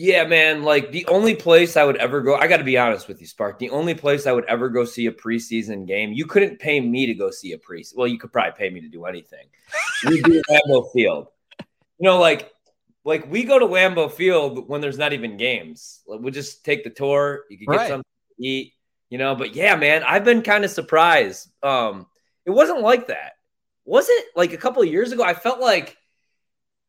Yeah, 0.00 0.24
man. 0.26 0.62
Like 0.62 0.92
the 0.92 1.04
only 1.06 1.34
place 1.34 1.76
I 1.76 1.82
would 1.82 1.96
ever 1.96 2.20
go, 2.20 2.36
I 2.36 2.46
got 2.46 2.58
to 2.58 2.64
be 2.64 2.78
honest 2.78 3.08
with 3.08 3.20
you, 3.20 3.26
Spark. 3.26 3.58
The 3.58 3.70
only 3.70 3.94
place 3.94 4.28
I 4.28 4.32
would 4.32 4.44
ever 4.44 4.68
go 4.68 4.84
see 4.84 5.06
a 5.06 5.12
preseason 5.12 5.88
game, 5.88 6.12
you 6.12 6.24
couldn't 6.24 6.60
pay 6.60 6.78
me 6.78 7.06
to 7.06 7.14
go 7.14 7.32
see 7.32 7.50
a 7.50 7.58
pre. 7.58 7.84
Well, 7.96 8.06
you 8.06 8.16
could 8.16 8.32
probably 8.32 8.52
pay 8.56 8.70
me 8.70 8.80
to 8.80 8.88
do 8.88 9.04
anything. 9.06 9.46
We 10.08 10.22
do 10.22 10.40
Lambeau 10.48 10.92
Field. 10.92 11.26
You 11.58 12.08
know, 12.08 12.20
like 12.20 12.52
like 13.04 13.30
we 13.30 13.44
go 13.44 13.58
to 13.58 13.66
Lambeau 13.66 14.10
Field 14.10 14.68
when 14.68 14.80
there's 14.80 14.98
not 14.98 15.12
even 15.12 15.36
games. 15.36 16.00
Like, 16.06 16.20
we 16.20 16.30
just 16.30 16.64
take 16.64 16.84
the 16.84 16.90
tour. 16.90 17.44
You 17.50 17.58
can 17.58 17.66
get 17.66 17.76
right. 17.76 17.88
something 17.88 18.04
to 18.38 18.46
eat. 18.46 18.74
You 19.10 19.16
know, 19.16 19.34
but 19.34 19.54
yeah, 19.54 19.74
man, 19.76 20.02
I've 20.02 20.24
been 20.24 20.42
kind 20.42 20.64
of 20.64 20.70
surprised. 20.70 21.48
Um, 21.62 22.06
it 22.44 22.50
wasn't 22.50 22.82
like 22.82 23.06
that, 23.06 23.32
was 23.84 24.06
it? 24.08 24.26
Like 24.36 24.52
a 24.52 24.58
couple 24.58 24.82
of 24.82 24.88
years 24.88 25.12
ago, 25.12 25.22
I 25.22 25.32
felt 25.32 25.60
like 25.60 25.96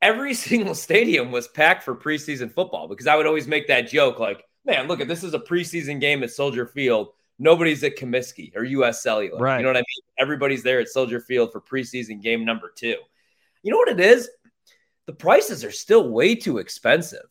every 0.01 0.33
single 0.45 0.75
stadium 0.75 1.31
was 1.31 1.47
packed 1.47 1.83
for 1.83 1.95
preseason 1.95 2.51
football 2.51 2.87
because 2.87 3.07
I 3.07 3.15
would 3.15 3.25
always 3.25 3.47
make 3.47 3.67
that 3.67 3.89
joke 3.89 4.19
like, 4.19 4.43
man, 4.65 4.87
look 4.87 4.99
at 4.99 5.07
this 5.07 5.23
is 5.23 5.33
a 5.33 5.39
preseason 5.39 5.99
game 5.99 6.23
at 6.23 6.31
Soldier 6.31 6.65
Field. 6.65 7.09
Nobody's 7.39 7.83
at 7.85 7.97
Comiskey 7.97 8.55
or 8.55 8.63
US 8.65 9.01
Cellular. 9.01 9.39
Right. 9.39 9.57
You 9.57 9.63
know 9.63 9.69
what 9.69 9.77
I 9.77 9.79
mean? 9.79 10.05
Everybody's 10.17 10.61
there 10.61 10.81
at 10.81 10.89
Soldier 10.89 11.21
Field 11.21 11.53
for 11.53 11.61
preseason 11.61 12.21
game 12.21 12.43
number 12.43 12.71
two. 12.75 12.97
You 13.63 13.71
know 13.71 13.77
what 13.77 13.87
it 13.89 13.99
is? 14.01 14.29
The 15.09 15.15
prices 15.15 15.65
are 15.65 15.71
still 15.71 16.07
way 16.07 16.35
too 16.35 16.59
expensive. 16.59 17.25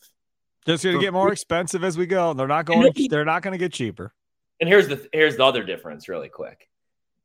Just 0.67 0.83
going 0.83 0.97
to 0.97 1.01
get 1.01 1.13
more 1.13 1.33
expensive 1.33 1.85
as 1.85 1.97
we 1.97 2.07
go. 2.07 2.35
They're 2.35 2.49
not 2.49 2.65
going. 2.65 2.93
They're 3.09 3.25
not 3.25 3.45
going 3.45 3.53
to 3.53 3.59
get 3.59 3.73
cheaper. 3.73 4.13
And 4.59 4.69
here's 4.69 4.89
the 4.89 5.09
here's 5.13 5.37
the 5.37 5.45
other 5.45 5.63
difference, 5.63 6.09
really 6.09 6.29
quick, 6.29 6.69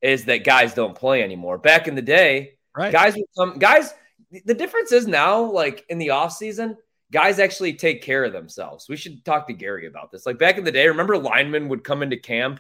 is 0.04 0.26
that 0.26 0.44
guys 0.44 0.76
don't 0.76 0.94
play 0.94 1.24
anymore. 1.24 1.58
Back 1.58 1.88
in 1.88 1.96
the 1.96 2.04
day, 2.04 2.60
right. 2.78 2.92
guys 2.92 3.16
would 3.16 3.26
come. 3.36 3.58
Guys, 3.58 3.96
the 4.46 4.54
difference 4.54 4.92
is 4.92 5.08
now, 5.08 5.42
like 5.42 5.88
in 5.90 5.98
the 5.98 6.12
off 6.12 6.34
season, 6.34 6.78
guys 7.12 7.40
actually 7.40 7.74
take 7.74 8.04
care 8.04 8.24
of 8.24 8.32
themselves. 8.32 8.88
We 8.88 8.96
should 8.96 9.26
talk 9.26 9.48
to 9.48 9.54
Gary 9.54 9.88
about 9.88 10.12
this. 10.12 10.28
Like 10.28 10.38
back 10.38 10.60
in 10.60 10.66
the 10.66 10.72
day, 10.72 10.88
remember 10.88 11.18
linemen 11.18 11.68
would 11.70 11.84
come 11.84 12.04
into 12.04 12.18
camp 12.18 12.60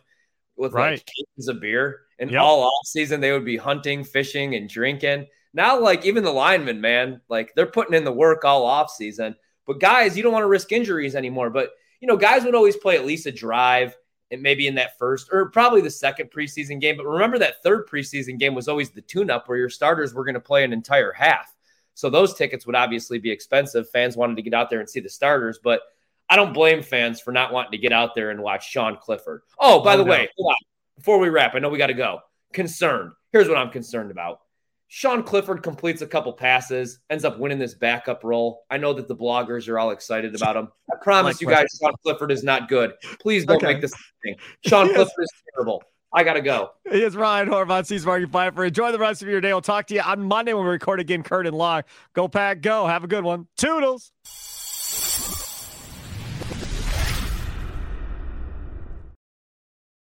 with 0.55 0.73
right. 0.73 0.93
like 0.93 1.05
cases 1.05 1.47
of 1.47 1.61
beer, 1.61 2.01
and 2.17 2.31
yep. 2.31 2.41
all 2.41 2.63
off 2.63 2.87
season 2.87 3.21
they 3.21 3.33
would 3.33 3.45
be 3.45 3.57
hunting, 3.57 4.03
fishing, 4.03 4.55
and 4.55 4.67
drinking. 4.67 5.27
Now, 5.53 5.79
like 5.79 6.05
even 6.05 6.23
the 6.23 6.31
linemen, 6.31 6.81
man, 6.81 7.21
like 7.29 7.53
they're 7.55 7.65
putting 7.65 7.93
in 7.93 8.03
the 8.03 8.11
work 8.11 8.43
all 8.43 8.65
off 8.65 8.89
season. 8.89 9.35
But 9.65 9.79
guys, 9.79 10.17
you 10.17 10.23
don't 10.23 10.33
want 10.33 10.43
to 10.43 10.47
risk 10.47 10.71
injuries 10.71 11.15
anymore. 11.15 11.49
But 11.49 11.71
you 11.99 12.07
know, 12.07 12.17
guys 12.17 12.43
would 12.43 12.55
always 12.55 12.75
play 12.75 12.95
at 12.95 13.05
least 13.05 13.27
a 13.27 13.31
drive 13.31 13.95
and 14.31 14.41
maybe 14.41 14.67
in 14.67 14.75
that 14.75 14.97
first 14.97 15.29
or 15.31 15.49
probably 15.49 15.79
the 15.79 15.89
second 15.89 16.31
preseason 16.31 16.81
game. 16.81 16.97
But 16.97 17.05
remember 17.05 17.37
that 17.39 17.61
third 17.63 17.87
preseason 17.87 18.39
game 18.39 18.55
was 18.55 18.67
always 18.67 18.89
the 18.89 19.01
tune-up 19.01 19.47
where 19.47 19.57
your 19.57 19.69
starters 19.69 20.13
were 20.13 20.25
going 20.25 20.33
to 20.33 20.41
play 20.41 20.63
an 20.63 20.73
entire 20.73 21.13
half. 21.13 21.55
So 21.93 22.09
those 22.09 22.33
tickets 22.33 22.65
would 22.65 22.75
obviously 22.75 23.19
be 23.19 23.31
expensive. 23.31 23.89
Fans 23.89 24.17
wanted 24.17 24.35
to 24.37 24.41
get 24.41 24.53
out 24.53 24.69
there 24.69 24.79
and 24.79 24.89
see 24.89 24.99
the 24.99 25.09
starters, 25.09 25.59
but 25.63 25.81
I 26.29 26.35
don't 26.35 26.53
blame 26.53 26.81
fans 26.81 27.19
for 27.21 27.31
not 27.31 27.53
wanting 27.53 27.73
to 27.73 27.77
get 27.77 27.93
out 27.93 28.15
there 28.15 28.31
and 28.31 28.41
watch 28.41 28.69
Sean 28.69 28.97
Clifford. 28.97 29.43
Oh, 29.59 29.83
by 29.83 29.93
oh, 29.93 29.97
the 29.97 30.05
no. 30.05 30.11
way, 30.11 30.29
before 30.97 31.19
we 31.19 31.29
wrap, 31.29 31.53
I 31.53 31.59
know 31.59 31.69
we 31.69 31.77
got 31.77 31.87
to 31.87 31.93
go. 31.93 32.21
Concerned. 32.53 33.11
Here's 33.31 33.47
what 33.47 33.57
I'm 33.57 33.69
concerned 33.69 34.09
about. 34.09 34.39
Sean 34.95 35.23
Clifford 35.23 35.63
completes 35.63 36.03
a 36.03 36.05
couple 36.05 36.31
passes, 36.31 36.99
ends 37.09 37.25
up 37.25 37.39
winning 37.39 37.57
this 37.57 37.73
backup 37.73 38.23
role. 38.23 38.63
I 38.69 38.77
know 38.77 38.93
that 38.93 39.07
the 39.07 39.15
bloggers 39.15 39.67
are 39.67 39.79
all 39.79 39.89
excited 39.89 40.35
about 40.35 40.55
him. 40.55 40.67
I 40.91 40.97
promise 41.01 41.41
you 41.41 41.47
guys, 41.47 41.65
Sean 41.81 41.93
Clifford 42.03 42.31
is 42.31 42.43
not 42.43 42.69
good. 42.69 42.93
Please 43.19 43.43
don't 43.43 43.57
okay. 43.57 43.73
make 43.73 43.81
this 43.81 43.91
thing. 44.23 44.35
Sean 44.67 44.85
Clifford 44.93 45.23
is 45.23 45.31
terrible. 45.51 45.81
I 46.13 46.23
gotta 46.23 46.41
go. 46.41 46.73
It's 46.85 47.15
Ryan 47.15 47.49
Horvat, 47.49 47.87
Seas 47.87 48.05
Market 48.05 48.29
Fifer. 48.29 48.65
Enjoy 48.65 48.91
the 48.91 48.99
rest 48.99 49.23
of 49.23 49.27
your 49.27 49.41
day. 49.41 49.51
We'll 49.51 49.61
talk 49.61 49.87
to 49.87 49.95
you 49.95 50.01
on 50.01 50.21
Monday 50.21 50.53
when 50.53 50.63
we 50.63 50.69
record 50.69 50.99
again. 50.99 51.23
Curd 51.23 51.47
and 51.47 51.57
Long. 51.57 51.81
Go 52.13 52.27
pack, 52.27 52.61
go. 52.61 52.85
Have 52.85 53.03
a 53.03 53.07
good 53.07 53.23
one. 53.23 53.47
Toodles. 53.57 54.11